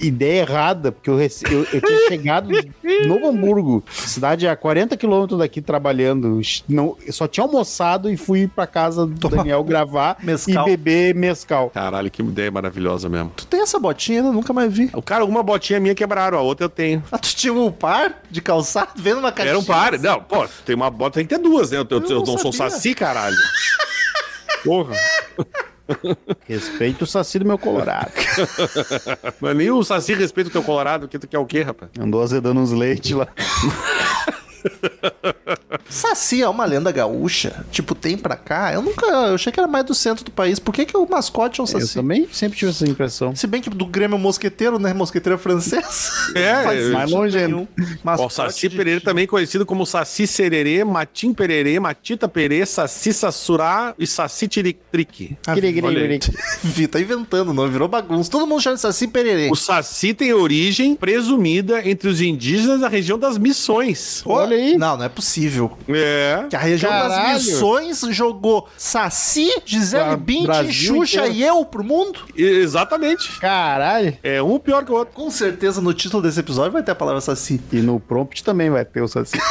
[0.00, 2.50] ideia errada, porque eu, rece- eu, eu tinha chegado
[2.84, 6.40] em Novo Hamburgo, cidade a 40 quilômetros daqui trabalhando.
[6.68, 10.66] Não, eu só tinha almoçado e fui pra casa do Tomar Daniel gravar mescal.
[10.68, 11.70] e beber mescal.
[11.70, 13.30] Caralho, que ideia maravilhosa mesmo.
[13.36, 14.32] Tu tem essa botinha ainda?
[14.32, 14.90] Nunca mais vi.
[14.94, 17.02] O cara, uma botinha minha quebraram, a outra eu tenho.
[17.10, 19.52] Ah, tu tinha um par de calçado vendo uma caixinha?
[19.52, 19.98] Era um par.
[19.98, 21.78] Não, pô, tem uma bota, tem que ter duas, né?
[21.78, 23.36] Eu, eu- Eu não não sou saci, caralho.
[24.64, 24.94] Porra.
[26.48, 28.10] Respeito o saci do meu colorado.
[29.40, 31.90] Mas nem o saci respeita o teu colorado, que tu quer o quê, rapaz?
[31.98, 33.28] Andou azedando uns leites lá.
[35.88, 37.64] Saci é uma lenda gaúcha.
[37.70, 38.72] Tipo, tem pra cá.
[38.72, 39.06] Eu nunca.
[39.06, 40.58] Eu achei que era mais do centro do país.
[40.58, 41.94] Por que, que o mascote é um Eu saci?
[41.94, 43.34] também sempre tive essa impressão.
[43.36, 44.92] Se bem que do Grêmio Mosqueteiro, né?
[44.92, 46.12] Mosqueteiro é francês.
[46.34, 47.36] É, Faz é, mais longe
[48.18, 53.94] o Saci de- Pereira também conhecido como Saci Sererê, Matim Pererê, Matita Perê, Saci Sassurá
[53.98, 55.36] e Saci Tiritrique.
[55.46, 55.54] Ah.
[56.64, 58.30] Vi, tá inventando, não virou bagunça.
[58.30, 59.48] Todo mundo chama de Saci Pererê.
[59.50, 64.22] O Saci tem origem presumida entre os indígenas da região das Missões.
[64.26, 64.78] Olha aí.
[64.78, 65.76] Não, não é possível.
[65.88, 66.44] É.
[66.48, 67.34] Que a região das Caralho.
[67.34, 71.34] missões jogou Saci, Gisele Brasil Xuxa inteiro.
[71.36, 72.20] e eu pro mundo.
[72.36, 73.38] Exatamente.
[73.38, 74.16] Caralho.
[74.22, 75.14] É um pior que o outro.
[75.14, 77.60] Com certeza no título desse episódio vai ter a palavra Saci.
[77.72, 79.36] E no prompt também vai ter o saci.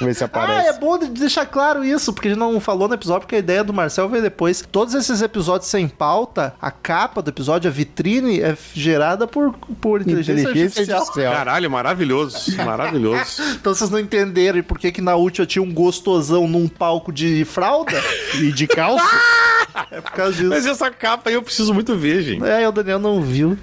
[0.00, 0.68] Vamos ver se Ah, aparece.
[0.68, 3.38] é bom de deixar claro isso, porque a gente não falou no episódio, porque a
[3.38, 4.64] ideia do Marcel veio depois.
[4.72, 10.00] Todos esses episódios sem pauta, a capa do episódio, a vitrine, é gerada por, por
[10.00, 11.06] inteligência, artificial.
[11.14, 12.56] Caralho, maravilhoso.
[12.56, 13.42] Maravilhoso.
[13.64, 18.02] Então vocês não entenderam por que, na última tinha um gostosão num palco de fralda?
[18.40, 19.04] E de calça?
[19.90, 20.48] É por causa disso.
[20.48, 22.44] Mas essa capa aí eu preciso muito ver, gente.
[22.44, 23.56] É, o Daniel não viu.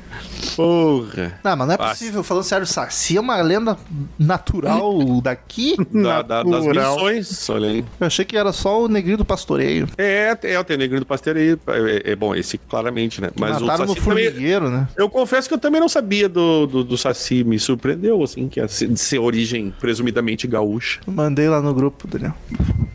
[0.56, 1.40] Porra.
[1.44, 2.24] Não, mas não é possível.
[2.24, 3.78] Falando sério, Saci é uma lenda
[4.20, 5.76] natural daqui.
[6.02, 7.86] Da, da- das missões, olha aí.
[8.00, 9.88] Eu achei que era só o negrinho do pastoreio.
[9.98, 11.58] É, é, o Tenegrinho do Pasteiro aí.
[12.04, 13.30] É, é bom, esse claramente, né?
[13.40, 14.26] Mas o Mataram no Saci também.
[14.26, 14.88] formigueiro, né?
[14.98, 17.44] Eu confesso que eu também não sabia do, do, do Saci.
[17.44, 21.00] Me surpreendeu, assim, que é de ser origem presumidamente gaúcha.
[21.06, 22.34] Mandei lá no grupo, Daniel.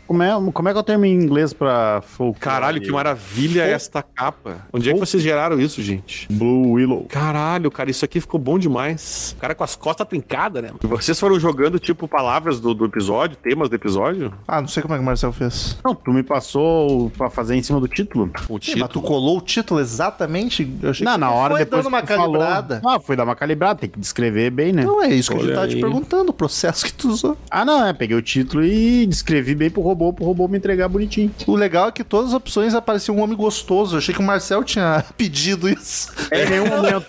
[0.05, 2.01] Como é, como é que eu termo em inglês pra?
[2.39, 4.65] Caralho, que maravilha é esta capa.
[4.73, 6.27] Onde é que vocês geraram isso, gente?
[6.31, 7.05] Blue Willow.
[7.09, 9.35] Caralho, cara, isso aqui ficou bom demais.
[9.37, 10.71] O cara com as costas trincadas, né?
[10.83, 14.33] E vocês foram jogando, tipo, palavras do, do episódio, temas do episódio?
[14.47, 15.77] Ah, não sei como é que o Marcel fez.
[15.83, 18.31] Não, tu me passou pra fazer em cima do título.
[18.49, 19.05] O Sim, mas tu título.
[19.05, 20.67] colou o título exatamente?
[20.81, 22.33] Eu achei Não, que na hora foi depois dando uma tu falou.
[22.39, 22.81] calibrada.
[22.85, 24.83] Ah, foi dar uma calibrada, tem que descrever bem, né?
[24.83, 27.37] Não é isso que a gente Olha tava te perguntando, o processo que tu usou.
[27.49, 30.87] Ah, não, é, peguei o título e descrevi bem pro robô, pro robô me entregar
[30.87, 31.31] bonitinho.
[31.45, 33.95] O legal é que todas as opções apareciam um homem gostoso.
[33.95, 36.11] Eu achei que o Marcel tinha pedido isso.
[36.31, 37.05] É, em nenhum momento.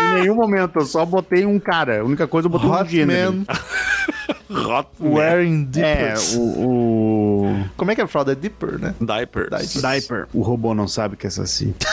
[0.00, 2.00] em nenhum momento, eu só botei um cara.
[2.00, 3.32] A única coisa eu botei um Hot gênero.
[3.32, 3.44] man
[4.78, 6.34] Hot wearing É, dippers.
[6.34, 7.64] o, o.
[7.76, 8.32] Como é que é a fralda?
[8.32, 8.94] É dipper, né?
[9.00, 9.74] Diapers.
[9.80, 10.26] Diaper.
[10.32, 11.74] O robô não sabe que é saci.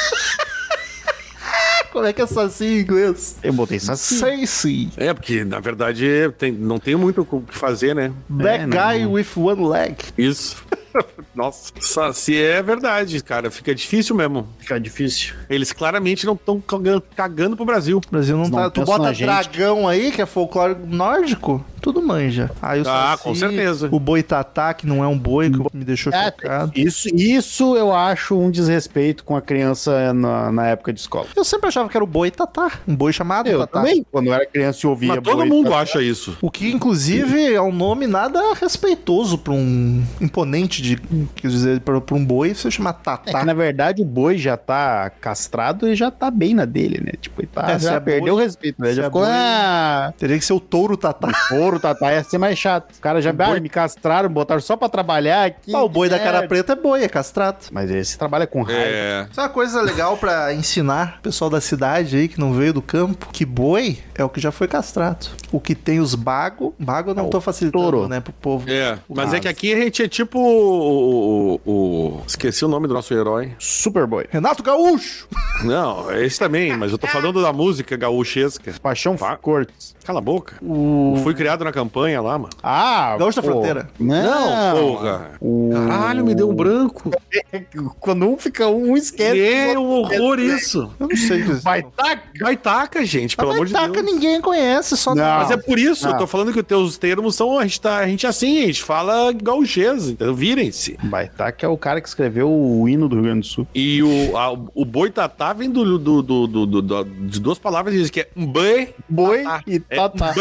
[1.91, 3.37] Como é que é saci em inglês?
[3.41, 4.15] Eu botei saci.
[4.19, 4.89] Saci.
[4.97, 8.11] É, porque na verdade tem- não tem muito o que fazer, né?
[8.27, 8.77] Black É, não.
[8.77, 9.95] guy with one leg.
[10.17, 10.57] Isso.
[11.35, 11.71] Nossa,
[12.13, 14.47] se é verdade, cara, fica difícil mesmo.
[14.59, 15.33] Fica difícil.
[15.49, 17.97] Eles claramente não estão cagando, cagando pro Brasil.
[17.97, 18.61] O Brasil não Eles tá.
[18.63, 22.49] não tu bota dragão aí, que é folclore nórdico, tudo manja.
[22.61, 23.89] Aí o Ah, saci, com certeza.
[23.91, 26.71] O boitatá, que não é um boi, que me deixou É, chocado.
[26.75, 31.27] isso, isso eu acho um desrespeito com a criança na, na época de escola.
[31.35, 32.71] Eu sempre achava que era o boitatá.
[32.87, 33.79] Um boi chamado Eu tatá.
[33.79, 36.37] também, quando eu era criança e ouvia Mas todo boi, mundo tá- acha isso.
[36.41, 40.95] O que, inclusive, é um nome nada respeitoso pra um imponente de.
[41.35, 43.39] Quer dizer, pra, pra um boi você chamar É tatá.
[43.39, 47.11] que na verdade o boi já tá castrado e já tá bem na dele, né?
[47.19, 48.93] Tipo, ele tá, É, se já é perdeu boi- o respeito, né?
[48.93, 51.29] Já é ficou, boi- ah, Teria que ser o touro tatá.
[51.53, 52.91] ouro, tatá, ia ser mais chato.
[52.91, 55.75] Os caras já ah, me castraram, botaram só pra trabalhar aqui.
[55.75, 56.19] Ah, o boi da É.
[56.19, 57.57] cara preta é boi, é castrado.
[57.71, 58.81] Mas esse trabalha com raiva.
[58.81, 59.27] É.
[59.31, 62.73] Isso é uma coisa legal pra ensinar o pessoal da cidade aí que não veio
[62.73, 65.27] do campo, que boi é o que já foi castrado.
[65.51, 68.07] O que tem os bago, bago eu não É o tô facilitando, touro.
[68.07, 68.69] né, pro povo.
[68.69, 71.71] É, mas é que aqui a gente é tipo o, o-
[72.17, 73.53] o- Esqueci o nome do nosso herói.
[73.59, 74.25] Superboy.
[74.29, 75.27] Renato Gaúcho!
[75.63, 78.73] Não, é esse também, mas eu tô falando da música gaúchesca.
[78.81, 79.35] Paixão Pá.
[79.37, 79.95] Cortes.
[80.05, 80.57] Cala a boca.
[80.61, 81.19] O...
[81.23, 82.51] Fui criado na campanha lá, mano.
[82.61, 83.53] Ah, Gaúcho da pô.
[83.53, 83.89] Fronteira.
[83.99, 84.15] Não,
[84.51, 85.31] Não, porra.
[85.41, 85.71] O...
[85.73, 87.09] Caralho, me deu um branco.
[87.99, 89.39] Quando um fica um, um esquece.
[89.41, 90.91] É um horror isso.
[90.99, 92.19] Eu não sei o que Vai tá.
[92.35, 94.05] Gaitaca, gente, pelo amor de taca Deus.
[94.05, 95.23] ninguém conhece, só Não.
[95.39, 96.19] Mas é por isso, eu Não.
[96.19, 97.57] tô falando que os teus termos são.
[97.57, 100.35] A gente, tá, a gente é assim, a gente fala gauchês, entendeu?
[100.55, 100.97] Virem-se.
[101.03, 103.67] Baitaca é o cara que escreveu o hino do Rio Grande do Sul.
[103.75, 107.93] E o, a, o boitatá vem do, do, do, do, do- do- de duas palavras,
[107.93, 109.63] diz que é Boi tatá.
[109.67, 110.33] e É tatá.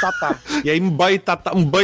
[0.00, 0.38] tatá.
[0.64, 1.18] E aí mbai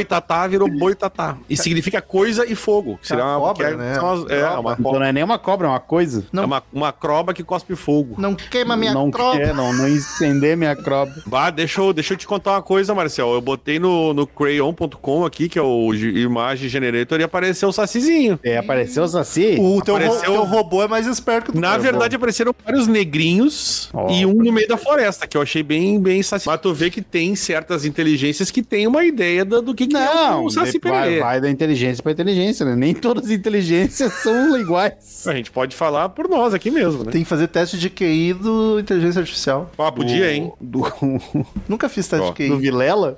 [0.04, 1.36] tatá, virou boi tatá.
[1.50, 2.96] E significa coisa e fogo.
[2.98, 3.96] Que seria É uma, cobra, que é, né?
[3.96, 6.24] é, uma, Então não é nem uma cobra, é uma coisa.
[6.32, 6.44] Não.
[6.44, 8.14] é uma, uma croba que cospe fogo.
[8.18, 9.36] Não queima minha não tropa.
[9.38, 11.12] quer, não, não estender minha croba.
[11.26, 13.32] Bah, deixa eu, deixa eu te contar uma coisa, Marcel.
[13.34, 17.72] Eu botei no, no crayon.com aqui, que é o G- Image Generator, e apareceu o
[17.72, 18.38] sacizinho.
[18.42, 19.56] É, apareceu o Saci?
[19.58, 21.82] O teu, ro- Apareceu- teu robô é mais esperto que o Na teu.
[21.82, 24.10] verdade, apareceram vários negrinhos Ó.
[24.10, 26.46] e um no meio da floresta, que eu achei bem, bem saci.
[26.46, 29.96] Mas tu vê que tem certas inteligências que tem uma ideia do, do que, que
[29.96, 32.74] é Não, o saci vai, vai da inteligência pra inteligência, né?
[32.76, 35.26] Nem todas as inteligências são iguais.
[35.26, 37.10] A gente pode falar por nós aqui mesmo, né?
[37.12, 39.70] Tem que fazer teste de QI do inteligência artificial.
[39.78, 40.52] Ah, podia, hein?
[40.60, 40.82] Do,
[41.68, 42.48] Nunca fiz teste Ó, de QI.
[42.48, 43.16] do Vilela?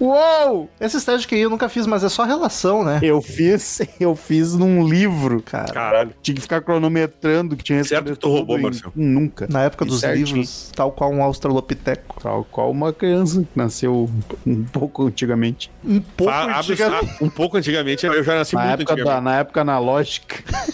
[0.00, 0.70] Uou!
[0.78, 3.00] Testes de QI eu nunca fiz, mas é só relação, né?
[3.02, 5.42] Eu fiz, eu fiz num livro.
[5.42, 6.14] Cara, Caralho.
[6.22, 8.92] Tinha que ficar cronometrando que tinha Certo que tu roubou, em- Marcelo.
[8.94, 9.48] Nunca.
[9.50, 10.26] na época E dos certinho.
[10.26, 12.20] livros, tal qual um australopiteco.
[12.22, 14.08] Tal qual uma criança que nasceu
[14.46, 15.70] um pouco antigamente.
[15.84, 17.16] Um pouco Fa- abre- antigamente.
[17.20, 19.24] ah, um pouco antigamente, eu já nasci Na muito época, da, antigamente.
[19.24, 20.36] na época analógica.
[20.46, 20.68] Porra.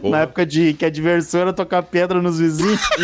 [0.10, 2.80] Na época de que a diversão era tocar pedra nos vizinhos.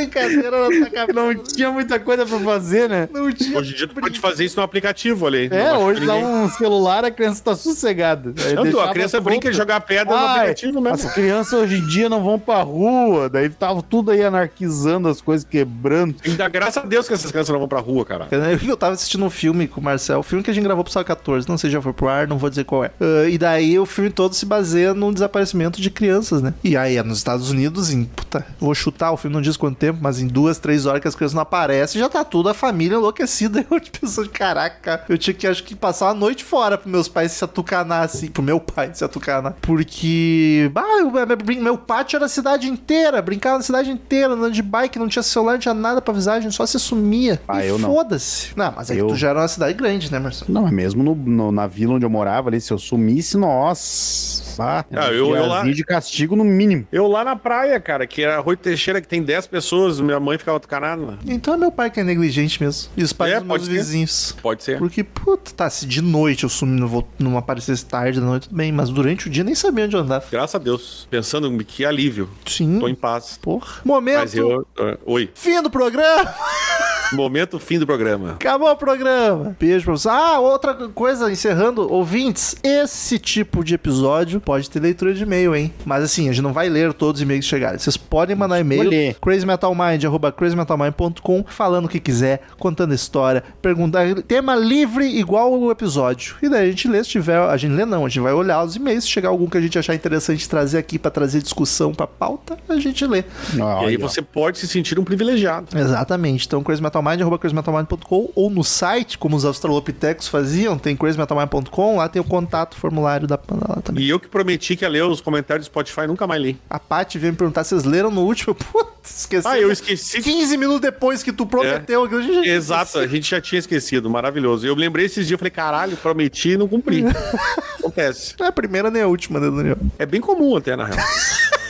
[0.00, 1.12] Brincadeira na tua cabeça.
[1.12, 3.08] Não tinha muita coisa pra fazer, né?
[3.12, 3.58] Não tinha.
[3.58, 5.48] Hoje em dia tu pode fazer isso no aplicativo ali.
[5.50, 8.32] É, hoje dá um celular, a criança tá sossegada.
[8.32, 10.94] Tu, a criança brinca de jogar pedra no aplicativo mesmo.
[10.94, 15.20] As crianças hoje em dia não vão pra rua, daí tava tudo aí anarquizando as
[15.20, 16.16] coisas, quebrando.
[16.24, 18.28] Ainda graças a Deus que essas crianças não vão pra rua, cara.
[18.66, 20.92] Eu tava assistindo um filme com o Marcel, um filme que a gente gravou pro
[20.92, 22.90] Sal 14, não sei se já foi pro ar, não vou dizer qual é.
[23.00, 26.54] Ah, e daí o filme todo se baseia no desaparecimento de crianças, né?
[26.62, 28.04] E aí é nos Estados Unidos, em.
[28.04, 31.08] Puta, vou chutar, o filme não diz quanto tempo, mas em duas, três horas que
[31.08, 33.64] as crianças não aparecem, já tá toda a família enlouquecida.
[33.70, 37.32] Eu pensando, caraca, eu tinha que acho que passar uma noite fora pros meus pais
[37.32, 39.54] se atucanar assim, pro meu pai se atucanar.
[39.60, 40.70] Porque.
[40.72, 44.62] Bah, eu- meu, meu pátio era a cidade inteira, brincava na cidade inteira, andando de
[44.62, 47.40] bike, não tinha celular, não tinha nada pra avisar, a gente só se sumia.
[47.48, 47.88] Ah, e eu não.
[47.94, 48.52] Foda-se.
[48.56, 50.52] Não, mas é que Eu- tu já era uma cidade grande, né, Marcelo?
[50.52, 54.50] Não, mas mesmo no, no- na vila onde eu morava ali, se eu sumisse, nossa.
[54.62, 56.86] Ah, eu- eu lá- de castigo no mínimo.
[56.92, 59.69] Eu lá na praia, cara, que era Rui Teixeira, que tem 10 pessoas,
[60.00, 61.18] minha mãe ficava tucanada.
[61.26, 62.90] Então é meu pai que é negligente mesmo.
[62.96, 63.70] E os pais É, dos meus ser.
[63.72, 64.36] vizinhos.
[64.42, 64.78] Pode ser.
[64.78, 68.48] Porque, puta, tá, se de noite eu sumi, não, vou, não aparecesse tarde da noite,
[68.48, 70.24] tudo bem, mas durante o dia nem sabia onde eu andava.
[70.30, 71.06] Graças a Deus.
[71.10, 72.28] Pensando que alívio.
[72.46, 72.78] Sim.
[72.78, 73.38] Tô em paz.
[73.40, 73.80] Porra.
[73.84, 74.18] Momento.
[74.20, 74.66] Mas eu.
[74.78, 75.30] ah, oi.
[75.34, 76.34] Fim do programa.
[77.12, 78.32] Momento fim do programa.
[78.32, 79.56] Acabou o programa.
[79.58, 80.14] Beijo pra vocês.
[80.14, 85.72] Ah, outra coisa, encerrando, ouvintes, esse tipo de episódio pode ter leitura de e-mail, hein?
[85.84, 87.78] Mas assim, a gente não vai ler todos os e-mails que chegarem.
[87.78, 94.54] Vocês podem mandar e-mail crazymetalmind, arroba crazymetalmind.com, falando o que quiser, contando história, perguntar, tema
[94.54, 96.36] livre igual o episódio.
[96.42, 98.62] E daí a gente lê, se tiver, a gente lê não, a gente vai olhar
[98.62, 101.92] os e-mails, se chegar algum que a gente achar interessante trazer aqui pra trazer discussão
[101.92, 103.24] pra pauta, a gente lê.
[103.54, 105.76] E aí você pode se sentir um privilegiado.
[105.76, 106.46] Exatamente.
[106.46, 106.62] Então,
[107.02, 112.24] crazymetalmind, arroba crazymetalmind.com ou no site, como os australopitecos faziam, tem crazymetalmind.com, lá tem o
[112.24, 113.38] contato, formulário da
[113.68, 114.04] lá também.
[114.04, 116.58] E eu que prometi que ia ler os comentários do Spotify, nunca mais li.
[116.68, 118.54] A Paty veio me perguntar, vocês leram no último?
[118.72, 119.48] Putz, esqueci.
[119.48, 120.20] Ah, eu esqueci.
[120.20, 122.08] 15 minutos depois que tu prometeu.
[122.08, 124.66] que eu já- Exato, a gente já tinha esquecido, maravilhoso.
[124.66, 127.04] Eu lembrei esses dias, eu falei, caralho, prometi e não cumpri.
[127.78, 128.34] Acontece.
[128.38, 129.76] Não é a primeira nem a última, né, Daniel?
[129.98, 130.98] É bem comum até, na real.